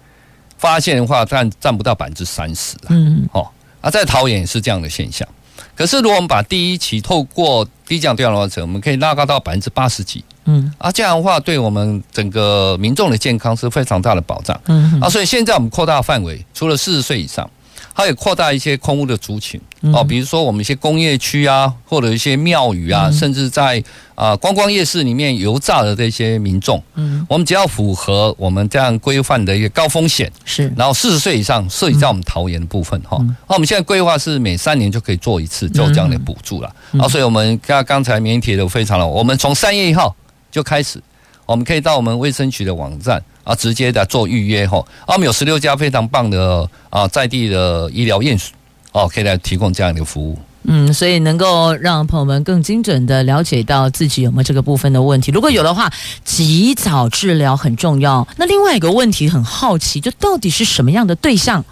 [0.57, 3.27] 发现的话占占不到百分之三十嗯。
[3.31, 3.47] 哦。
[3.81, 5.27] 啊，在桃园也是这样的现象，
[5.75, 17.47] 可是如果我们把第一期透过低剂量电脑断层，我们可以拉高到百分之八十几，嗯，啊，这样的话对我们整个民众的健康是非常大的保障，嗯，啊，所以现在我们扩大范围，除了四十岁以上。
[17.95, 19.59] 它也扩大一些空屋的族群。
[19.93, 23.83] 哦，比如说我们一些工业区啊，或者一些庙宇啊，甚至在
[24.15, 40.15] 啊观光夜市里面油炸的这些民众，嗯，我们只要符合我们这样规范的一个高风险是，然后四十岁以上涉及在我们桃园的部分哈，那我们现在规划是每三年就可以做一次，就这样的补助了啊，所以我们刚刚才媒体都非常了，我们从三月一号
[40.49, 40.99] 就开始，
[41.45, 43.23] 我们可以到我们卫生局的网站。
[43.45, 48.51] 啊，直接的做预约哈，啊，我们有十六家非常棒的啊在地的医疗院所，
[48.91, 50.35] 哦，可以来提供这样的服务。
[50.63, 55.93] 嗯，所以能够让朋友们更精准的了解到自己有没有这个部分的问题，如果有的话，
[56.23, 58.27] 及早治疗很重要。
[58.37, 61.63] 那另外一个问题很好奇，就到底是什么样的对象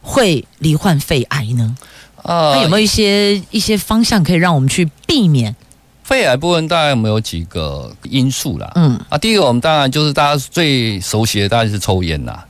[0.00, 1.76] 会罹患肺癌呢？
[2.22, 5.54] 啊，那有没有一些一些方向可以让我们去避免？
[6.10, 12.44] 肺癌部分大概我们有几个因素啦，嗯啊，第一个我们当然就是大家最熟悉的，当然是抽烟啦。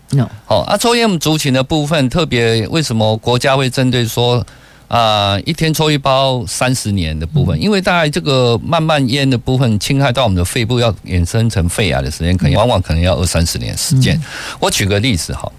[0.46, 4.42] 好啊，抽烟我们族群的部分，特别为什么国家会针对说
[4.88, 7.61] 啊，一天抽一包三十年的部分？
[7.61, 14.18] 因为大概这个慢慢烟的部分侵害到我们的肺部，要衍生成肺癌的时间，可能往往可能要二三十年时间。
[14.58, 15.52] 我举个例子哈，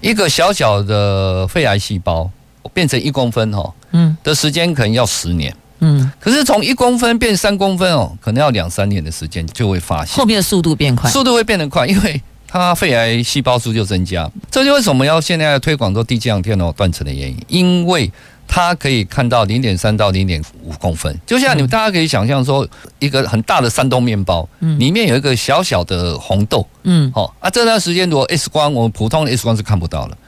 [0.00, 2.28] 一个小小的肺癌细胞
[2.74, 5.54] 变成一公分哈，嗯，的时间可能要十年。
[5.80, 14.30] 嗯，可是从一公分变三公分哦，可能要两三年的时间就会发现，后面的速度变快，速度会变得快，因为它肺癌细胞数就增加。
[14.50, 18.10] 这就为什么要现在要推广做低剂量电脑断层的原因，因为。
[18.52, 22.68] 它可以看到零点三到零点五公分，就像你们大家可以想象说，
[22.98, 30.18] 一个很大的山东面包，嗯，里面有一个小小的红豆，嗯，好啊，这段时间如果 X 光，我们普通的 X 光是看不到了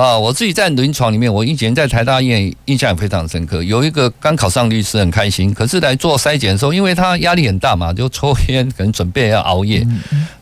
[0.00, 0.18] 啊。
[0.18, 9.86] 我自己在临床里面，我以前在台大医院印象也非常深刻，有一个刚考上律师很开心，可是来做筛检的时候，因为他压力很大嘛，就抽烟，可能准备要熬夜，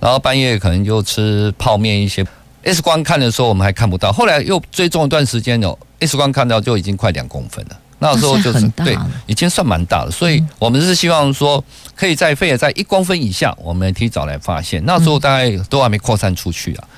[0.00, 2.24] 然后半夜可能就吃泡面一些。
[2.64, 7.76] X 光看的时候我们还看不到，后来又追踪一段时间哦，X 光看到就已经快两公分了。
[7.98, 8.96] 那时候就是对，
[9.26, 10.10] 已经算蛮大了。
[10.10, 11.62] 所以我们是希望说，
[11.94, 14.82] 可以在肺癌在一公分以下，我们提早来发现。
[14.84, 16.88] 那时候大概都还没扩散出去啊。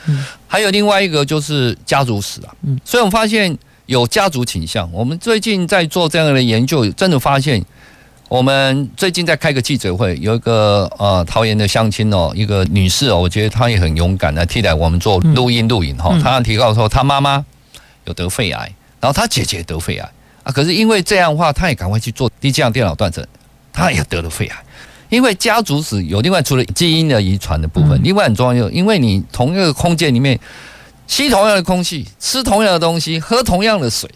[0.47, 2.55] 还有另外一个就是家族史啊。
[2.85, 4.91] 所以我们发现有家族倾向。
[4.93, 7.65] 我们最近在做这样的研究，真的发现。
[8.29, 16.17] 我们最近在开个记者会，有一个呃桃园的乡亲哦，一个女士哦，我觉得她也很勇敢的替代我们做录音录影哈。
[16.23, 17.45] 她提到说，她妈妈
[18.05, 20.09] 有得肺癌，然后她姐姐得肺癌
[20.51, 23.25] 啊，可是因为这样的话，他也赶快去做低剂量电脑断层，
[23.73, 24.57] 他也得了肺癌。
[25.09, 30.39] 因为家族史有另外除了基因的遗传的部分，另外很重要，因为你同一个空间里面
[31.07, 34.11] 吸同样的空气，吃同样的东西，喝同样的水。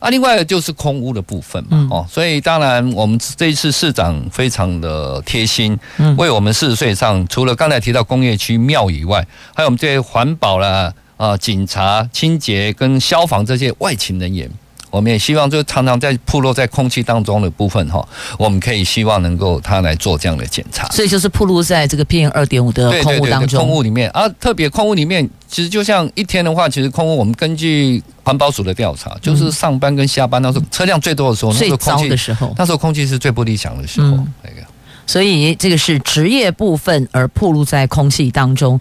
[0.00, 5.78] 啊，另外就是空污的部分嘛，哦，所以当然我们这一次市长非常的贴心，
[6.16, 9.24] 为我们四十岁以上，除了刚才提到工业区庙以外，
[9.54, 14.50] 还有我们这些环保啦、啊警察、清洁跟消防这些外勤人员。
[14.92, 18.06] 我们也希望，就常常在暴露在空气当中的部分哈，
[18.38, 20.86] 我们可以希望能够它来做这样的检查。
[20.88, 34.10] 所以就是暴露在这个 PM 二点五的空污当中，空污里面啊，特别空污里面，其实就像一天的话，其实空污我们根据环保署的调查，就是上班跟下班那时候车辆最多的时候，最糟的时候，那时候空气是最不理想的时候。
[34.42, 34.56] 那个，
[35.06, 38.78] 所以这个是职业部分而暴露在空气当中。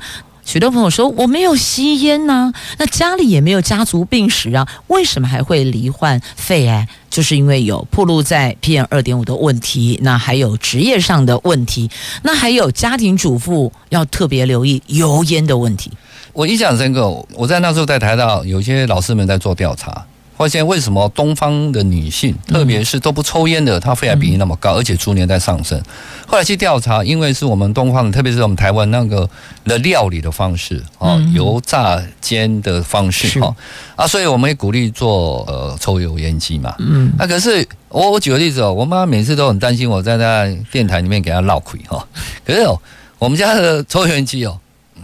[0.51, 6.85] 许多朋友说我没有吸烟呐、那家里也没有家族病史啊，为什么还会罹患肺癌？
[7.09, 11.89] 就是因为有暴露在 PM 二点五的问题，那还有职业上的问题，
[12.23, 15.89] 那还有家庭主妇要特别留意油烟的问题。
[16.33, 20.05] 我印象深刻，我在那时候在台大，有些老师们在做调查。
[20.41, 25.79] 发现为什么东方的女性，特别是都不抽烟的，她肺癌比例那么高，而且逐年在上升。
[26.25, 29.29] 后来去调查，因为是我们东方，特别是我们台湾那个
[29.65, 33.55] 的料理的方式啊，油炸煎的方式哈
[33.95, 36.73] 啊，所以我们也鼓励做呃抽油烟机嘛。
[36.79, 42.03] 嗯，那可是我我举个例子哦，我妈每次都很担心我在那电台里面给她唠亏哈。
[42.43, 42.81] 可是哦，
[43.19, 44.57] 我们家的抽油烟机哦，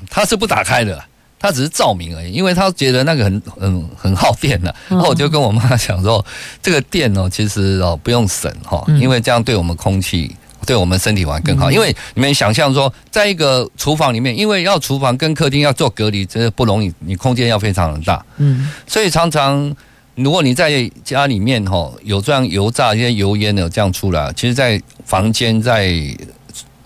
[0.09, 0.99] 它是不打开的。
[1.39, 4.73] 他只是照明而已，因为他觉得那个很很 很耗电的。
[4.89, 6.25] 然后我就跟我妈讲说，
[6.63, 10.35] 这个电哦，其实哦不用省哈，因为这样对我们空气、
[10.65, 11.71] 对我们身体还更好。
[11.71, 18.25] 因为你们想象说，在一个厨房里面，因为要厨房跟客厅要做隔离，真的不容易，你空间要非常的大。
[18.37, 19.75] 嗯，所以常常
[20.15, 25.93] 如果你在家里面哈有这样油炸一些油烟的这样出来，其实，在房间在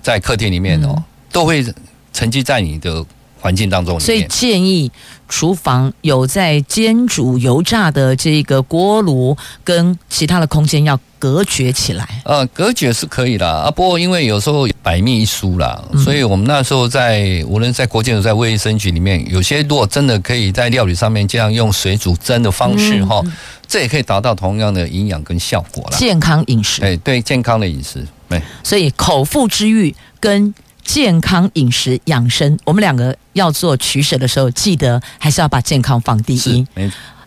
[0.01, 1.65] 在客厅里面哦，都会
[2.11, 3.05] 沉积在你的。
[3.41, 4.89] 环境当中，所以建议
[5.27, 12.07] 厨房有在煎煮油炸的这个锅炉跟其他的空间要隔绝起来。
[12.23, 23.23] 呃，隔绝是可以的啊，不过因为有时候百密一疏啦，所以我们那时候在无论在国健署在卫生局里面，有些如果真的可以在料理上面这样用水煮蒸的方式哈，
[23.67, 25.97] 这也可以达到同样的营养跟效果啦。
[25.97, 28.39] 健康饮食，哎对，健康的饮食，对。
[28.63, 30.53] 所以口腹之欲跟。
[30.83, 36.65] 健康饮食养生，我们两个要做取舍的时候，记得还是要把健康放第一。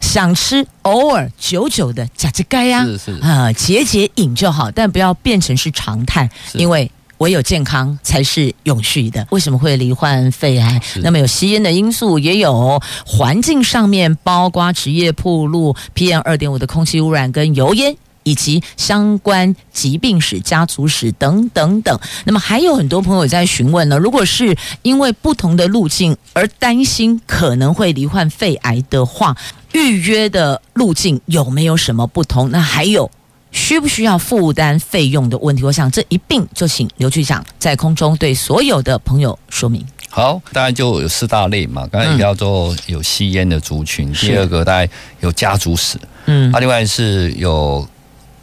[0.01, 9.27] 想吃偶尔久久的假鸡该呀，是是啊，解解瘾就好，但不要变成是常态，因为唯有健康才是永续的。
[9.31, 10.83] 为什么会罹患肺癌？
[10.97, 17.97] 那么有吸烟的因素，也有环境上面，包括职业铺路 PM 二点五的空气污染跟油烟。
[18.25, 21.99] 以及相关疾病史、家族史等等等。
[22.25, 29.37] 那么还有很多朋友在询问呢，如果是因为不同的路径而担心可能会罹患肺癌的话，
[29.73, 32.51] 预约的路径有没有什么不同？
[32.51, 33.11] 那还有
[33.53, 35.63] 需不需要负担费用的问题？
[35.63, 39.85] 我想这一并就请刘局长在空中对所有的朋友说明。
[40.09, 41.87] 好，当然就有四大类嘛。
[41.89, 47.87] 刚才叫做有吸烟的族群，嗯、第二个大概有家族史，嗯，啊，另外是有。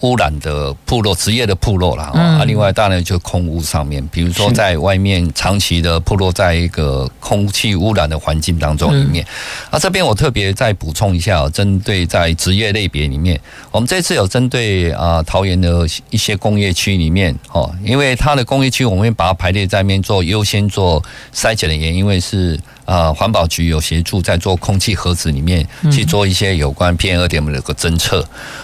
[0.01, 2.11] 污染的暴露，职业的暴露啦。
[2.13, 9.23] 嗯、啊，另外当然就空污上面，比如说在外面长期的暴露在一个空气污染的环境当中里面。
[9.23, 9.27] 嗯、
[9.71, 13.39] 啊，这边我特别再补充一下，针对在职业类别里面，
[13.71, 22.59] 我们这次有针对啊桃园的一些工业区里面哦，因为它的工业区我们会把它排列在面做优先做筛检的原因，因为是。
[22.91, 28.21] 啊，环保局有协助在做空气盒子里面去做一些有关 PM 二点五的一个侦测。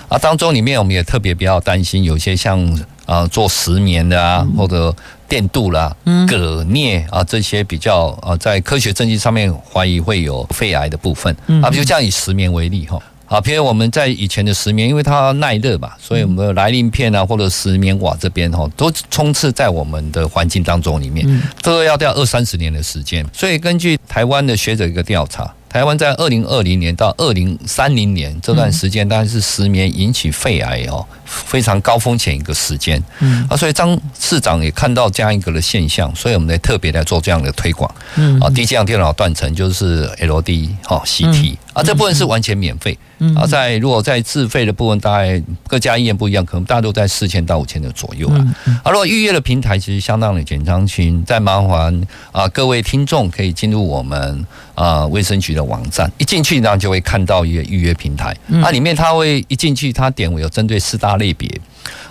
[0.09, 4.93] 啊，当中里面我们也特别比较担心，有些像啊做石棉的啊，或者
[5.29, 5.95] 电镀啦、
[6.27, 12.99] 铬镍啊这些比较啊在科学证据上面怀疑会有肺癌的部分啊，比如这样以石棉为例哈。
[13.29, 21.27] 好，譬如我们在以前的石棉，因为它耐热嘛，所以我们的来鳞片啊，或者石棉瓦这边哈，都充斥在我们的环境当中里面，
[21.61, 23.25] 都要掉二三十年的时间。
[23.33, 33.01] 所以根据台湾的学者一个调查，台湾在二零二零年到二零三零年这段时间，当然是石棉引起肺癌哦非常高风险一个时间。
[33.19, 37.93] 嗯，啊，所以张市长也看到这样一个的现象，所以我们来特别来做这样的推广。
[38.15, 42.97] 嗯，啊，低剂量电脑断层就是 LD 哈 CT 啊，这部分是完全免费。
[43.19, 43.35] 嗯。
[43.35, 48.55] 啊，在如果在自费的部分，大概各家医院不一样，可能大家都在四千到五千的左右啊。
[48.83, 52.01] 啊，如果预约的平台其实相当的简单，请再麻烦
[52.31, 61.61] 啊各位听众可以进入我们啊卫生局的网站，一进去呢就会看到一个预约平台，啊里面它会一进去它点我有针对四大类别，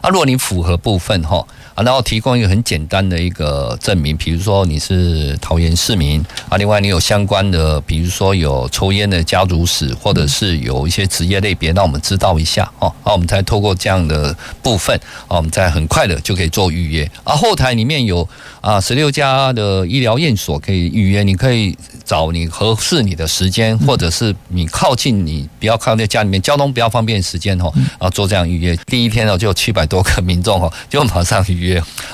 [0.01, 1.47] 啊如果你符合部分哈。
[1.77, 14.99] 啊，然后提供一个很简单的一个证明，比如说你是桃园市民啊，另外你有相关的，比如说有抽烟的家族史，或者是有一些职业类别，让我们知道一下哦，那我们才透过这样的部分，
[15.29, 17.09] 啊，我们再很快的就可以做预约。
[17.23, 18.27] 啊，后台里面有
[18.63, 28.75] 啊十六家的医疗院所可以预约，你可以找你合适你的时间，或者是你靠近你不要靠在家里面交通比较方便的时间哦，啊做这样预约。
[28.87, 31.66] 第一天呢就有七百多个民众哦，就马上预约。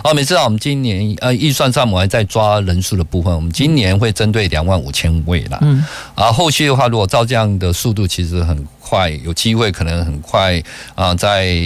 [0.03, 5.59] 哦，每次啊，我们今年呃预算上我们还在抓人数的部分，我们今年会针对两万五千位啦。
[5.62, 5.84] 嗯，
[6.14, 8.66] 啊，后续的话，如果照这样的速度，其实很。
[8.93, 10.62] 快有机会，可能很快
[10.95, 11.57] 啊，在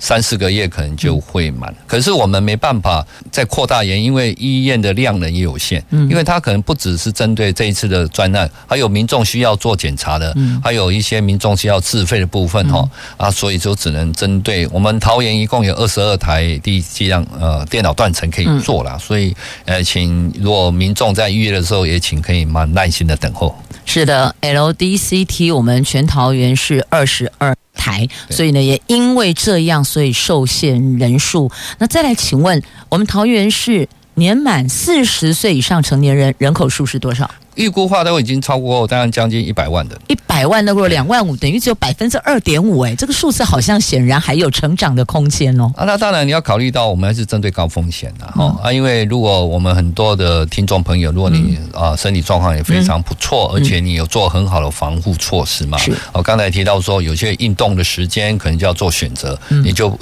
[0.00, 1.72] 三四个月可能就会满。
[1.86, 5.80] 可是我们没办法再扩大研，因为医院的量能也有限。
[5.90, 12.84] 嗯，因为它可能不只是针对这一次的专案，还有民众需要做检查的，还有一些民众需要自费的部分哈
[13.16, 19.32] 啊，所以就只能针对我们桃园一共有二十二台低剂量呃电脑断层可以做了，所以
[19.66, 23.56] 呃，请如果民众在预约的时候也请可以蛮耐心的等候。
[23.84, 31.50] 是的，LDCT 我们全桃园是二十二台，所以呢，也因为这样，所以受限人数。
[31.78, 37.30] 那再来请问，我们桃园市年满四十岁以上成年人人口数是多少？
[37.54, 45.70] 预估话都已经超过，当然将近一百万的，一百万那如果两万五，等于只有百分之二点五，哎，这个数字好像显然还有成长的空间哦。
[45.76, 55.92] 啊，那当然你要考虑到，我们还是针对高风险的哈啊，因为如果我们很多的听众朋友，如果你啊身体状况也非常不错，而且你有做很好的防护措施嘛，是。
[56.12, 59.98] 我刚才提到说，有些运动的时间可能就要做选择，你就。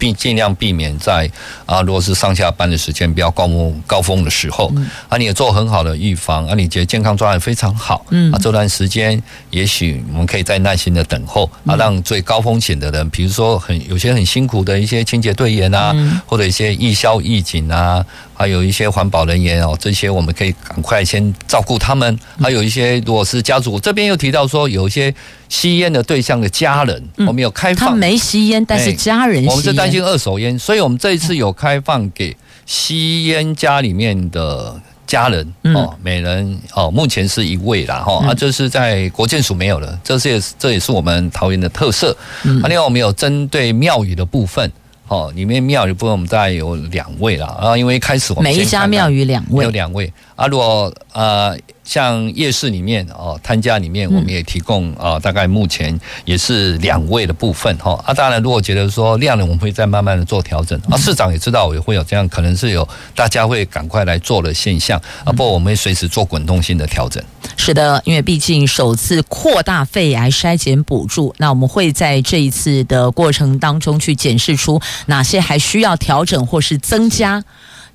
[0.00, 1.30] 并尽量避免在
[1.66, 4.72] 啊，如果是上下班的时间比较高峰高峰的时候，
[5.10, 15.94] 啊，你也做很好的预防，啊，你觉得健康状态非常好，嗯，啊，这段时间也许我们可以再耐心的等候，啊，让最高风险的人，比如说很有些很辛苦的一些清洁队员啊，
[16.26, 18.04] 或者一些义消义警啊。
[18.40, 22.18] 还有一些环保人员哦，这些我们可以赶快先照顾他们。
[22.40, 25.14] 还有一些如果是家族，这边又提到说有一些
[25.50, 27.90] 吸烟的对象的家人，我们有开放。
[27.90, 29.50] 他没吸烟，但是家人吸烟。
[29.50, 32.34] 我们是担心二手烟，所以我们这一次有开放给
[32.64, 34.74] 吸烟家里面的
[35.06, 42.16] 家人哦，每人哦，目前是一位啦哈，啊，这是在国建署没有了，这是这也是我们桃园的特色。
[42.62, 44.72] 啊，另外我们有针对庙宇的部分。
[45.10, 51.58] 哦，里面庙宇部分我们大概有两位了，啊，因为一开始我们每一家庙宇两位，有两位啊，如果呃。
[51.90, 58.00] 像夜市里面哦，摊家里面，我们也提供啊，大概目前也是两位的部分哈。
[58.06, 60.80] 啊，当然，如果觉得说量呢，我们会再慢慢的做调整。
[60.88, 65.32] 啊，市长也知道也会有这样，可能是有大家会赶快来做的现象啊。
[65.32, 67.20] 不过我们会随时做滚动性的调整。
[67.56, 77.42] 是的，因为毕竟首次扩大肺癌筛检补助，那我们会在这一次的过程当中去检视出哪些还需要调整或是增加。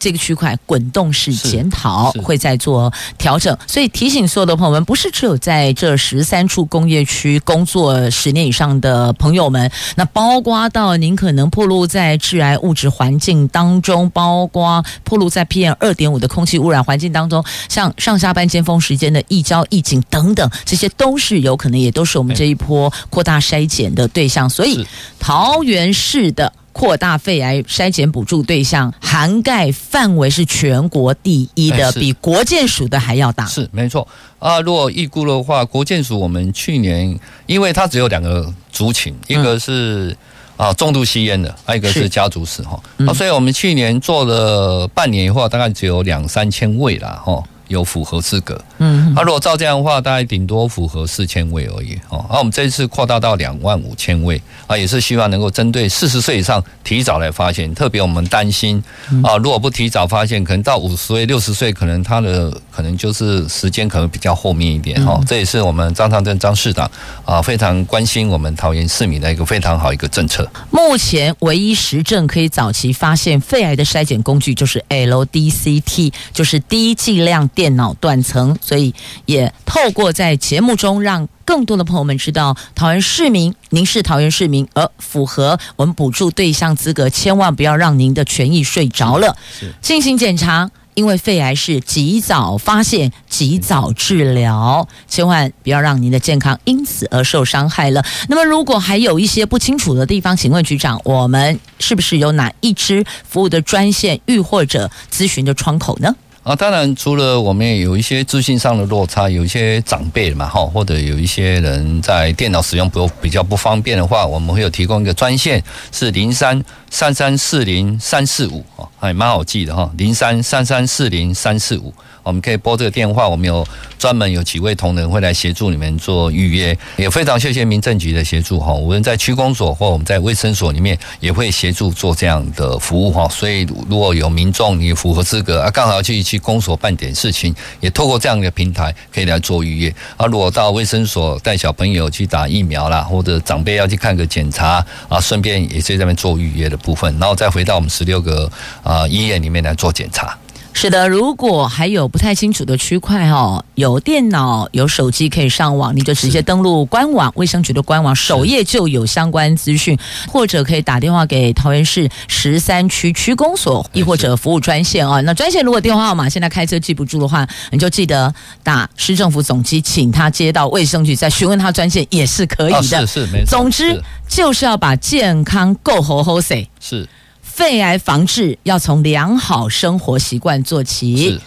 [0.06, 3.58] 这个区块滚动式检讨，会再做调整。
[3.66, 24.48] 所以提醒所有的朋友们，不是只有在这十三处工业区工作十年以上的朋友们，那包括到您可能暴露在致癌物质环境当中，包括暴露在 PM 二点五的空气污染环境当中，像上下班尖峰时间的一交一警等等，这些都是有可能，也都是我们这一波扩大筛检的对象。
[24.48, 24.86] 所以
[25.20, 26.54] 桃园市的。
[26.76, 33.46] 扩大肺癌筛检补助对象涵盖范围是全国第一的，比国健署的还要大。
[33.46, 34.06] 是没错。
[34.40, 40.14] 啊，如果预估的话，国健署我们去年，因为它只有两个族群，一个是
[40.58, 42.10] 啊重度吸烟的，还有一个是。
[42.10, 47.42] 家族史哈，啊，所以我们去年做了半年以后，大概只有两三千位了哈。
[47.68, 58.84] 有符合资格，嗯，那、啊、如果照这样的话，大概顶多符合四千位而已，哦，那、啊、我们这一次扩大到两万五千位，啊，也是希望能够针对四十岁以上提早来发现，特别我们担心，
[59.24, 66.90] 啊，如果不提早发现，可能到五十岁、六十岁，可能他的可能就是时间可能比较后面一点，哈、嗯，这也是我们张长征张市长
[67.26, 70.48] 啊非常关心我们桃园市民的一个非常好一个政策。
[70.70, 77.50] 目前唯一实证可以早期发现肺癌的筛检工具就是 LDCT，就是低剂量。
[77.56, 78.94] 电脑断层，所以
[79.26, 89.36] 也透过在节目中让更多的朋友们知道，桃园市民，您是桃园市民，而符合我们补助对象资格，千万不要让您的权益睡着了。
[89.82, 98.04] 进行检查，因为肺癌是及早发现、及早治疗，千万不要让您的健康因此而受伤害了。
[98.28, 106.16] 那么，如果还有一些不清楚的地方，请问局长，我们是不是有哪一支服务的专线，亦或者咨询的窗口呢？
[106.46, 116.64] 啊，当然，除了我们有一些资讯上的落差，有一些长辈嘛，哈，或者有一些人在电脑使用不比较不方便的话，我们会有提供一个专线，是零三
[116.96, 121.94] 三三四零三四五，哦，还蛮好记的哈，零三三三四零三四五。
[122.24, 123.68] 我们可以拨这个电话，我们有
[124.00, 128.74] 专门有几位同仁会来协助你们做预约，也非常谢谢民政局的协助哈。
[128.74, 133.28] 无论在区公所或我们在卫生所里面，也会协助做这样的服务哈。
[133.30, 140.26] 所以如果有民众你符合资格啊，刚好要去去公所办点事情，也透过这样的平台可以来做预约啊。
[140.26, 148.50] 如果到卫生所带小朋友去打疫苗啦，或者长辈要去看个检查啊，顺便也是在那边做预约的部分，然后再回到我们十六个
[148.84, 150.38] 啊医院里面来做检查。
[150.78, 159.98] 是的，如果还有不太清楚的区块哦，有电脑、有手机可以上网，你就直接登录官网，卫生局的官网首页就有相关资讯，
[160.28, 165.22] 或者可以打电话给桃园市十三区区公所，亦或者服务专线啊。
[165.22, 173.08] 那专线如果电话号码现在开车记不住的话，你就记得打市政府总机，请他接到卫生局，再询问他专线也是可以的。
[173.08, 173.58] 是是没错。
[173.58, 176.68] 总之就是要把健康够好好噻。
[176.82, 177.08] 是。
[177.56, 181.30] 肺癌防治要从良好生活习惯做起。
[181.30, 181.42] 是，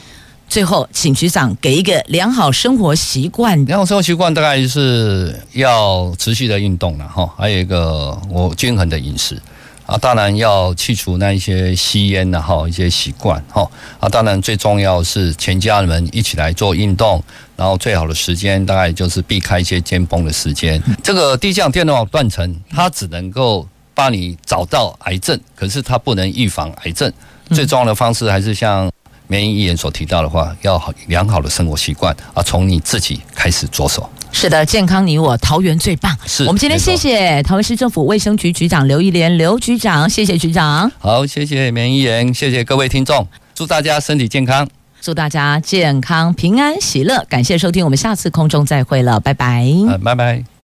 [0.48, 3.62] 最后请局长给一个良好生活习惯。
[3.66, 9.38] 良好生活习惯大概是要持续的运动了哈，还有一个我均衡的饮食
[9.84, 17.22] 啊，当然要去除那一些吸烟的哈一些习惯哈啊，当然最重要是全家人们一起来做运动，
[17.54, 20.82] 然后最好的时间大概就是避开一些尖峰的时间。
[21.02, 23.68] 这个低降电脑断层，它只能够。
[23.98, 27.12] 帮你找到癌症，可是它不能预防癌症。
[27.50, 28.88] 最重要的方式还是像
[29.26, 34.08] 绵英议员所提到的话，要好良好的生活习惯啊，从你自己开始着手。
[34.30, 36.16] 是的，健康你我，桃园最棒。
[36.26, 40.88] 是我们今天谢谢桃园市政府卫生局局长刘一莲刘局长，谢谢局长。
[41.00, 44.68] 好，谢谢绵英议员，谢谢各位听众，祝大家身体健康，
[45.00, 47.26] 祝大家健康平安喜乐。
[47.28, 49.66] 感谢收听，我们下次空中再会了，拜拜。
[50.04, 50.57] 拜拜。